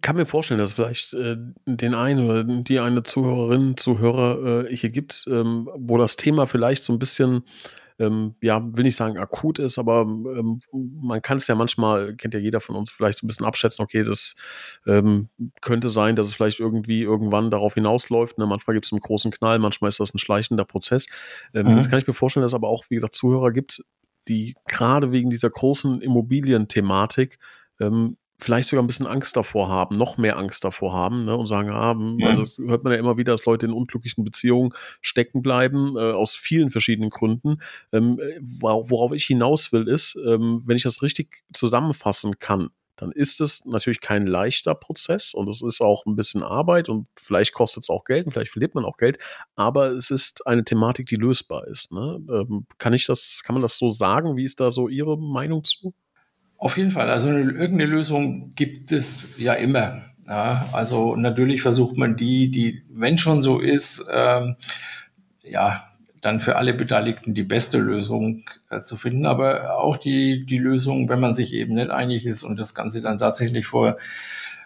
kann 0.00 0.16
mir 0.16 0.26
vorstellen, 0.26 0.58
dass 0.58 0.72
vielleicht 0.72 1.14
äh, 1.14 1.36
den 1.64 1.94
einen 1.94 2.28
oder 2.28 2.44
die 2.44 2.80
eine 2.80 3.02
Zuhörerin, 3.02 3.76
Zuhörer 3.76 4.66
äh, 4.66 4.76
hier 4.76 4.90
gibt, 4.90 5.26
ähm, 5.30 5.68
wo 5.74 5.96
das 5.96 6.16
Thema 6.16 6.46
vielleicht 6.46 6.84
so 6.84 6.92
ein 6.92 6.98
bisschen, 6.98 7.44
ähm, 7.98 8.34
ja, 8.42 8.62
will 8.76 8.86
ich 8.86 8.96
sagen 8.96 9.16
akut 9.16 9.58
ist, 9.58 9.78
aber 9.78 10.02
ähm, 10.02 10.60
man 10.72 11.22
kann 11.22 11.38
es 11.38 11.46
ja 11.46 11.54
manchmal, 11.54 12.14
kennt 12.16 12.34
ja 12.34 12.40
jeder 12.40 12.60
von 12.60 12.74
uns, 12.74 12.90
vielleicht 12.90 13.18
so 13.18 13.26
ein 13.26 13.28
bisschen 13.28 13.46
abschätzen, 13.46 13.82
okay, 13.82 14.02
das 14.02 14.34
ähm, 14.86 15.28
könnte 15.62 15.88
sein, 15.88 16.16
dass 16.16 16.26
es 16.26 16.34
vielleicht 16.34 16.60
irgendwie 16.60 17.02
irgendwann 17.02 17.50
darauf 17.50 17.74
hinausläuft. 17.74 18.38
Ne? 18.38 18.46
Manchmal 18.46 18.74
gibt 18.74 18.86
es 18.86 18.92
einen 18.92 19.00
großen 19.00 19.30
Knall, 19.30 19.58
manchmal 19.58 19.88
ist 19.88 20.00
das 20.00 20.12
ein 20.14 20.18
schleichender 20.18 20.64
Prozess. 20.64 21.06
Ähm, 21.54 21.66
mhm. 21.68 21.76
Jetzt 21.76 21.90
kann 21.90 21.98
ich 21.98 22.06
mir 22.06 22.12
vorstellen, 22.12 22.42
dass 22.42 22.50
es 22.52 22.56
aber 22.56 22.68
auch, 22.68 22.84
wie 22.88 22.96
gesagt, 22.96 23.14
Zuhörer 23.14 23.52
gibt, 23.52 23.84
die 24.28 24.56
gerade 24.66 25.12
wegen 25.12 25.30
dieser 25.30 25.48
großen 25.48 26.00
Immobilienthematik 26.00 27.38
ähm, 27.78 28.16
vielleicht 28.38 28.68
sogar 28.68 28.82
ein 28.82 28.86
bisschen 28.86 29.06
Angst 29.06 29.36
davor 29.36 29.68
haben, 29.68 29.96
noch 29.96 30.18
mehr 30.18 30.38
Angst 30.38 30.64
davor 30.64 30.92
haben 30.92 31.24
ne, 31.24 31.36
und 31.36 31.46
sagen, 31.46 31.70
ah, 31.70 31.92
hm, 31.92 32.18
also 32.22 32.42
das 32.42 32.58
hört 32.58 32.84
man 32.84 32.92
ja 32.92 32.98
immer 32.98 33.16
wieder, 33.16 33.32
dass 33.32 33.46
Leute 33.46 33.66
in 33.66 33.72
unglücklichen 33.72 34.24
Beziehungen 34.24 34.72
stecken 35.00 35.42
bleiben, 35.42 35.96
äh, 35.96 36.12
aus 36.12 36.34
vielen 36.34 36.70
verschiedenen 36.70 37.10
Gründen. 37.10 37.62
Ähm, 37.92 38.20
worauf 38.40 39.12
ich 39.14 39.24
hinaus 39.24 39.72
will, 39.72 39.88
ist, 39.88 40.16
ähm, 40.26 40.60
wenn 40.66 40.76
ich 40.76 40.82
das 40.82 41.02
richtig 41.02 41.44
zusammenfassen 41.52 42.38
kann, 42.38 42.70
dann 42.96 43.12
ist 43.12 43.40
es 43.40 43.64
natürlich 43.64 44.00
kein 44.00 44.26
leichter 44.26 44.74
Prozess 44.74 45.34
und 45.34 45.48
es 45.48 45.62
ist 45.62 45.80
auch 45.80 46.06
ein 46.06 46.16
bisschen 46.16 46.42
Arbeit 46.42 46.88
und 46.88 47.06
vielleicht 47.14 47.52
kostet 47.52 47.84
es 47.84 47.90
auch 47.90 48.04
Geld 48.04 48.26
und 48.26 48.32
vielleicht 48.32 48.52
verliert 48.52 48.74
man 48.74 48.84
auch 48.84 48.96
Geld, 48.96 49.18
aber 49.54 49.92
es 49.92 50.10
ist 50.10 50.46
eine 50.46 50.64
Thematik, 50.64 51.06
die 51.06 51.16
lösbar 51.16 51.66
ist. 51.68 51.92
Ne? 51.92 52.20
Ähm, 52.30 52.66
kann 52.78 52.94
ich 52.94 53.06
das, 53.06 53.42
kann 53.44 53.54
man 53.54 53.62
das 53.62 53.78
so 53.78 53.88
sagen? 53.88 54.36
Wie 54.36 54.44
ist 54.44 54.60
da 54.60 54.70
so 54.70 54.88
Ihre 54.88 55.18
Meinung 55.18 55.62
zu? 55.62 55.94
Auf 56.58 56.76
jeden 56.78 56.90
Fall. 56.90 57.10
Also 57.10 57.28
eine, 57.28 57.40
irgendeine 57.40 57.86
Lösung 57.86 58.54
gibt 58.54 58.90
es 58.92 59.28
ja 59.36 59.52
immer. 59.54 60.02
Ja, 60.26 60.68
also 60.72 61.14
natürlich 61.14 61.62
versucht 61.62 61.96
man 61.96 62.16
die, 62.16 62.50
die, 62.50 62.82
wenn 62.90 63.16
schon 63.18 63.42
so 63.42 63.60
ist, 63.60 64.06
ähm, 64.12 64.56
ja, 65.44 65.84
dann 66.20 66.40
für 66.40 66.56
alle 66.56 66.74
Beteiligten 66.74 67.34
die 67.34 67.44
beste 67.44 67.78
Lösung 67.78 68.42
äh, 68.70 68.80
zu 68.80 68.96
finden. 68.96 69.26
Aber 69.26 69.78
auch 69.78 69.96
die, 69.96 70.44
die 70.44 70.58
Lösung, 70.58 71.08
wenn 71.08 71.20
man 71.20 71.34
sich 71.34 71.54
eben 71.54 71.74
nicht 71.74 71.90
einig 71.90 72.26
ist 72.26 72.42
und 72.42 72.58
das 72.58 72.74
Ganze 72.74 73.00
dann 73.00 73.18
tatsächlich 73.18 73.66
vor, 73.66 73.98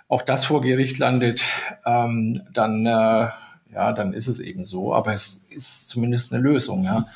auch 0.09 0.22
das 0.22 0.46
vor 0.46 0.62
Gericht 0.62 0.98
landet, 0.98 1.42
ähm, 1.85 2.40
dann, 2.55 2.87
äh, 2.87 3.29
ja, 3.72 3.92
dann 3.94 4.14
ist 4.14 4.29
es 4.29 4.40
eben 4.40 4.64
so. 4.64 4.94
Aber 4.94 5.12
es 5.12 5.44
ist 5.50 5.88
zumindest 5.90 6.33
eine 6.33 6.42
Lösung. 6.42 6.85
Ja. 6.85 7.07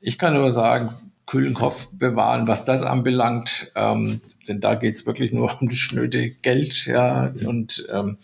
Ich 0.00 0.18
kann 0.18 0.32
nur 0.32 0.52
sagen, 0.52 0.94
kühlen 1.32 1.54
Kopf 1.54 1.88
bewahren, 1.92 2.46
was 2.46 2.66
das 2.66 2.82
anbelangt. 2.82 3.72
Ähm, 3.74 4.20
denn 4.46 4.60
da 4.60 4.74
geht 4.74 4.96
es 4.96 5.06
wirklich 5.06 5.32
nur 5.32 5.58
um 5.62 5.70
das 5.70 5.78
schnöde 5.78 6.28
Geld, 6.28 6.84
ja, 6.84 7.32
und 7.46 7.86
ähm, 7.90 8.18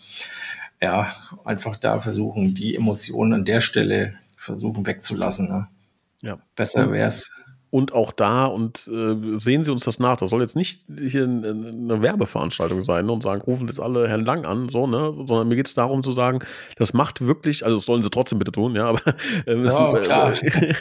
ja, 0.79 1.15
einfach 1.43 1.75
da 1.75 1.99
versuchen, 1.99 2.53
die 2.53 2.75
Emotionen 2.75 3.33
an 3.33 3.45
der 3.45 3.61
Stelle 3.61 4.13
versuchen 4.37 4.85
wegzulassen. 4.85 5.49
Ne? 5.49 5.67
Ja. 6.21 6.37
Besser 6.55 6.91
wäre 6.91 7.07
es, 7.07 7.31
und 7.71 7.93
auch 7.93 8.11
da 8.11 8.45
und 8.45 8.87
äh, 8.87 9.37
sehen 9.37 9.63
Sie 9.63 9.71
uns 9.71 9.83
das 9.83 9.99
nach. 9.99 10.17
Das 10.17 10.31
soll 10.31 10.41
jetzt 10.41 10.55
nicht 10.55 10.85
hier 10.99 11.23
eine 11.23 12.01
Werbeveranstaltung 12.01 12.83
sein 12.83 13.05
ne, 13.05 13.11
und 13.11 13.21
sagen, 13.21 13.41
rufen 13.41 13.67
jetzt 13.67 13.79
alle 13.79 14.07
Herrn 14.07 14.25
Lang 14.25 14.45
an, 14.45 14.69
so, 14.69 14.87
ne? 14.87 15.13
Sondern 15.25 15.47
mir 15.47 15.55
geht 15.55 15.67
es 15.67 15.75
darum 15.75 16.01
zu 16.01 16.11
sagen, 16.11 16.39
das 16.77 16.93
macht 16.93 17.21
wirklich, 17.21 17.63
also 17.63 17.77
das 17.77 17.85
sollen 17.85 18.01
sie 18.01 18.09
trotzdem 18.09 18.39
bitte 18.39 18.51
tun, 18.51 18.75
ja, 18.75 18.87
aber, 18.87 19.01
äh, 19.45 19.53
es, 19.53 20.05
klar. 20.05 20.33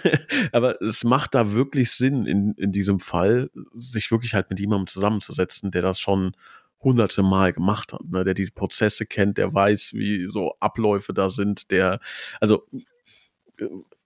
aber 0.52 0.80
es 0.80 1.04
macht 1.04 1.34
da 1.34 1.52
wirklich 1.52 1.90
Sinn 1.90 2.24
in, 2.24 2.54
in 2.54 2.72
diesem 2.72 3.00
Fall, 3.00 3.50
sich 3.74 4.10
wirklich 4.10 4.34
halt 4.34 4.48
mit 4.48 4.58
jemandem 4.58 4.86
zusammenzusetzen, 4.86 5.70
der 5.70 5.82
das 5.82 6.00
schon 6.00 6.32
hunderte 6.80 7.22
Mal 7.22 7.52
gemacht 7.52 7.92
hat, 7.92 8.04
ne? 8.08 8.24
der 8.24 8.34
diese 8.34 8.52
Prozesse 8.52 9.04
kennt, 9.04 9.36
der 9.36 9.52
weiß, 9.52 9.92
wie 9.94 10.26
so 10.28 10.54
Abläufe 10.60 11.12
da 11.12 11.28
sind, 11.28 11.70
der, 11.70 12.00
also 12.40 12.64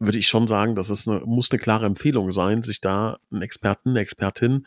würde 0.04 0.18
ich 0.18 0.28
schon 0.28 0.46
sagen, 0.46 0.74
dass 0.74 0.90
es 0.90 1.06
eine, 1.06 1.20
muss 1.20 1.50
eine 1.50 1.60
klare 1.60 1.86
Empfehlung 1.86 2.32
sein, 2.32 2.62
sich 2.62 2.80
da 2.80 3.18
einen 3.30 3.42
Experten, 3.42 3.90
eine 3.90 4.00
Expertin, 4.00 4.66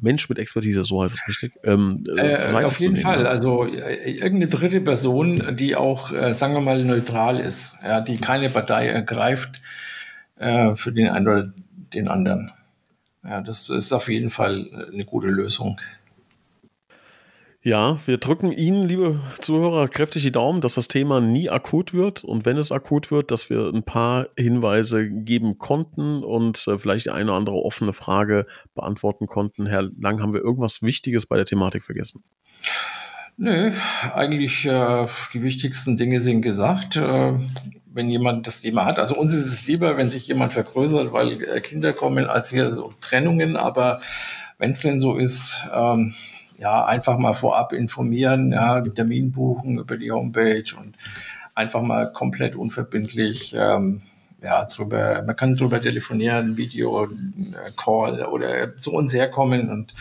Mensch 0.00 0.28
mit 0.28 0.38
Expertise, 0.38 0.84
so 0.84 1.02
heißt 1.02 1.14
es 1.14 1.28
richtig, 1.28 1.52
ähm, 1.62 2.04
äh, 2.16 2.36
auf 2.64 2.80
jeden 2.80 2.96
Fall. 2.96 3.22
Ne? 3.22 3.28
Also 3.28 3.64
äh, 3.64 4.10
irgendeine 4.12 4.48
dritte 4.48 4.80
Person, 4.80 5.56
die 5.56 5.76
auch, 5.76 6.12
äh, 6.12 6.34
sagen 6.34 6.54
wir 6.54 6.60
mal, 6.60 6.82
neutral 6.82 7.40
ist, 7.40 7.78
ja, 7.84 8.00
die 8.00 8.18
keine 8.18 8.50
Partei 8.50 8.88
ergreift 8.88 9.60
äh, 10.38 10.74
für 10.74 10.92
den 10.92 11.08
einen 11.08 11.28
oder 11.28 11.52
den 11.94 12.08
anderen. 12.08 12.50
Ja, 13.24 13.40
das 13.40 13.70
ist 13.70 13.92
auf 13.92 14.08
jeden 14.08 14.30
Fall 14.30 14.88
eine 14.92 15.04
gute 15.04 15.28
Lösung. 15.28 15.80
Ja, 17.66 17.98
wir 18.06 18.18
drücken 18.18 18.52
Ihnen, 18.52 18.86
liebe 18.86 19.18
Zuhörer, 19.40 19.88
kräftig 19.88 20.22
die 20.22 20.30
Daumen, 20.30 20.60
dass 20.60 20.74
das 20.74 20.86
Thema 20.86 21.20
nie 21.20 21.50
akut 21.50 21.92
wird 21.92 22.22
und 22.22 22.46
wenn 22.46 22.58
es 22.58 22.70
akut 22.70 23.10
wird, 23.10 23.32
dass 23.32 23.50
wir 23.50 23.72
ein 23.74 23.82
paar 23.82 24.28
Hinweise 24.36 25.10
geben 25.10 25.58
konnten 25.58 26.22
und 26.22 26.64
äh, 26.68 26.78
vielleicht 26.78 27.08
eine 27.08 27.24
oder 27.24 27.38
andere 27.38 27.56
offene 27.56 27.92
Frage 27.92 28.46
beantworten 28.76 29.26
konnten. 29.26 29.66
Herr 29.66 29.82
Lang, 29.82 30.22
haben 30.22 30.32
wir 30.32 30.42
irgendwas 30.42 30.80
Wichtiges 30.80 31.26
bei 31.26 31.34
der 31.34 31.44
Thematik 31.44 31.82
vergessen? 31.82 32.22
Nö, 33.36 33.72
eigentlich 34.14 34.64
äh, 34.64 35.08
die 35.34 35.42
wichtigsten 35.42 35.96
Dinge 35.96 36.20
sind 36.20 36.42
gesagt. 36.42 36.94
Äh, 36.94 37.32
wenn 37.92 38.08
jemand 38.08 38.46
das 38.46 38.60
Thema 38.60 38.84
hat. 38.84 39.00
Also 39.00 39.16
uns 39.16 39.34
ist 39.34 39.46
es 39.46 39.66
lieber, 39.66 39.96
wenn 39.96 40.08
sich 40.08 40.28
jemand 40.28 40.52
vergrößert, 40.52 41.12
weil 41.12 41.42
äh, 41.42 41.60
Kinder 41.60 41.92
kommen, 41.92 42.26
als 42.26 42.50
hier 42.50 42.72
so 42.72 42.92
Trennungen. 43.00 43.56
Aber 43.56 43.98
wenn 44.56 44.70
es 44.70 44.82
denn 44.82 45.00
so 45.00 45.16
ist, 45.16 45.66
ähm, 45.74 46.14
ja, 46.58 46.84
einfach 46.84 47.18
mal 47.18 47.34
vorab 47.34 47.72
informieren, 47.72 48.52
ja, 48.52 48.80
Termin 48.80 49.32
buchen 49.32 49.78
über 49.78 49.96
die 49.96 50.10
Homepage 50.10 50.64
und 50.78 50.96
einfach 51.54 51.82
mal 51.82 52.12
komplett 52.12 52.54
unverbindlich 52.54 53.54
ähm, 53.58 54.02
ja, 54.42 54.64
drüber, 54.64 55.22
man 55.26 55.36
kann 55.36 55.56
drüber 55.56 55.80
telefonieren, 55.80 56.56
Video, 56.56 57.04
äh, 57.04 57.08
Call 57.76 58.24
oder 58.26 58.76
zu 58.76 58.92
uns 58.92 59.14
herkommen 59.14 59.70
und 59.70 59.94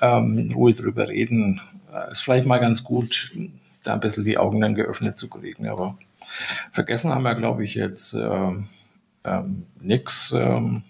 ähm, 0.00 0.50
ruhig 0.54 0.76
drüber 0.76 1.08
reden. 1.08 1.60
Äh, 1.92 2.10
ist 2.10 2.20
vielleicht 2.20 2.46
mal 2.46 2.58
ganz 2.58 2.84
gut, 2.84 3.32
da 3.82 3.94
ein 3.94 4.00
bisschen 4.00 4.24
die 4.24 4.38
Augen 4.38 4.60
dann 4.60 4.74
geöffnet 4.74 5.18
zu 5.18 5.28
kriegen. 5.28 5.68
Aber 5.68 5.98
vergessen 6.72 7.12
haben 7.12 7.24
wir, 7.24 7.34
glaube 7.34 7.64
ich, 7.64 7.74
jetzt 7.74 8.14
äh, 8.14 8.52
ähm, 9.24 9.66
nichts. 9.80 10.32
Ähm, 10.36 10.82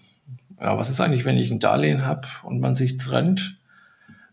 ja, 0.59 0.77
was 0.77 0.89
ist 0.89 1.01
eigentlich, 1.01 1.25
wenn 1.25 1.37
ich 1.37 1.51
ein 1.51 1.59
Darlehen 1.59 2.05
habe 2.05 2.27
und 2.43 2.59
man 2.59 2.75
sich 2.75 2.97
trennt? 2.97 3.57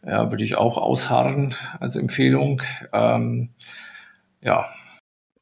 Ja, 0.05 0.31
würde 0.31 0.45
ich 0.45 0.57
auch 0.57 0.79
ausharren 0.79 1.55
als 1.79 1.97
Empfehlung. 1.97 2.63
Ähm, 2.93 3.51
ja, 4.41 4.67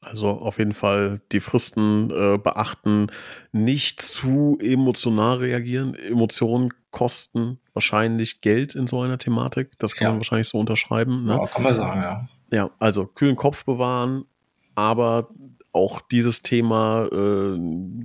also 0.02 0.30
auf 0.30 0.58
jeden 0.58 0.72
Fall 0.72 1.20
die 1.30 1.40
Fristen 1.40 2.10
äh, 2.10 2.38
beachten, 2.38 3.08
nicht 3.52 4.00
zu 4.00 4.58
emotional 4.60 5.38
reagieren. 5.38 5.94
Emotionen 5.94 6.72
kosten 6.90 7.60
wahrscheinlich 7.74 8.40
Geld 8.40 8.74
in 8.74 8.86
so 8.86 9.02
einer 9.02 9.18
Thematik. 9.18 9.78
Das 9.78 9.94
kann 9.94 10.06
ja. 10.06 10.10
man 10.10 10.20
wahrscheinlich 10.20 10.48
so 10.48 10.58
unterschreiben. 10.58 11.24
Ne? 11.24 11.34
Ja, 11.34 11.46
kann 11.46 11.62
man 11.62 11.74
sagen, 11.74 12.00
ja. 12.00 12.28
Ja, 12.50 12.70
also 12.78 13.06
kühlen 13.06 13.36
Kopf 13.36 13.64
bewahren, 13.64 14.24
aber 14.74 15.28
auch 15.72 16.00
dieses 16.00 16.42
Thema 16.42 17.08
äh, 17.12 17.58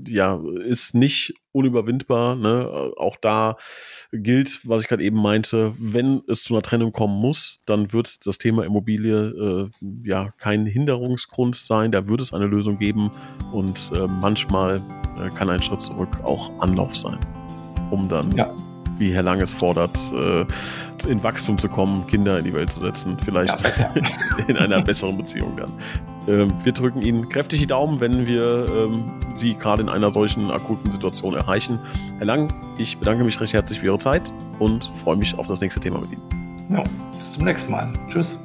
ja, 0.08 0.39
ist 0.65 0.93
nicht 0.93 1.34
unüberwindbar. 1.51 2.36
Ne? 2.36 2.91
Auch 2.97 3.17
da 3.17 3.58
gilt, 4.12 4.62
was 4.63 4.84
ich 4.84 4.89
gerade 4.89 5.04
eben 5.04 5.21
meinte, 5.21 5.73
wenn 5.80 6.21
es 6.28 6.43
zu 6.43 6.54
einer 6.54 6.62
Trennung 6.62 6.91
kommen 6.91 7.19
muss, 7.19 7.62
dann 7.65 7.93
wird 7.93 8.25
das 8.28 8.38
Thema 8.38 8.65
Immobilie 8.65 9.30
äh, 9.30 9.69
ja 10.04 10.32
kein 10.38 10.65
Hinderungsgrund 10.65 11.56
sein. 11.56 11.91
Da 11.91 12.08
wird 12.08 12.21
es 12.21 12.34
eine 12.34 12.45
Lösung 12.45 12.78
geben 12.78 13.12
und 13.51 13.91
äh, 13.95 14.08
manchmal 14.08 14.82
äh, 15.17 15.30
kann 15.36 15.49
ein 15.49 15.62
Schritt 15.62 15.82
zurück 15.82 16.19
auch 16.23 16.60
Anlauf 16.60 16.95
sein, 16.95 17.19
um 17.89 18.08
dann 18.10 18.36
ja 18.36 18.64
wie 18.98 19.14
Herr 19.14 19.24
Lang 19.24 19.42
es 19.42 19.54
fordert, 19.54 19.98
äh, 20.14 20.46
in 21.08 21.24
Wachstum 21.24 21.58
zu 21.58 21.70
kommen, 21.70 22.06
Kinder 22.08 22.38
in 22.38 22.46
die 22.46 22.54
Welt 22.54 22.72
zu 22.72 22.80
setzen. 22.80 23.18
Vielleicht 23.24 23.80
ja, 23.80 23.94
in 24.48 24.58
einer 24.58 24.82
besseren 24.82 25.18
Beziehung 25.18 25.58
dann. 25.58 25.72
Ähm, 26.28 26.54
wir 26.64 26.72
drücken 26.72 27.02
Ihnen 27.02 27.30
kräftig 27.30 27.60
die 27.60 27.68
Daumen, 27.68 28.00
wenn 28.00 28.26
wir 28.26 28.66
ähm, 28.76 29.14
Sie 29.36 29.54
gerade 29.56 29.82
in 29.82 29.90
einer 29.90 30.12
solchen 30.12 30.50
akuten 30.52 30.92
Situation 30.92 31.36
erreichen. 31.36 31.80
Herr 32.18 32.26
Lang, 32.26 32.52
ich 32.78 32.98
bedanke 32.98 33.24
mich 33.24 33.40
recht 33.40 33.54
herzlich 33.54 33.80
für 33.80 33.88
Ihre 33.88 34.00
Zeit 34.00 34.32
und 34.60 34.90
freue 35.04 35.18
mich 35.18 35.38
auf 35.38 35.48
das 35.48 35.62
nächste 35.62 35.80
Thema 35.80 36.00
mit 36.00 36.12
Ihnen. 36.14 36.68
Ja, 36.70 36.84
bis 37.18 37.34
zum 37.34 37.46
nächsten 37.46 37.72
Mal. 37.72 37.92
Tschüss. 38.10 38.40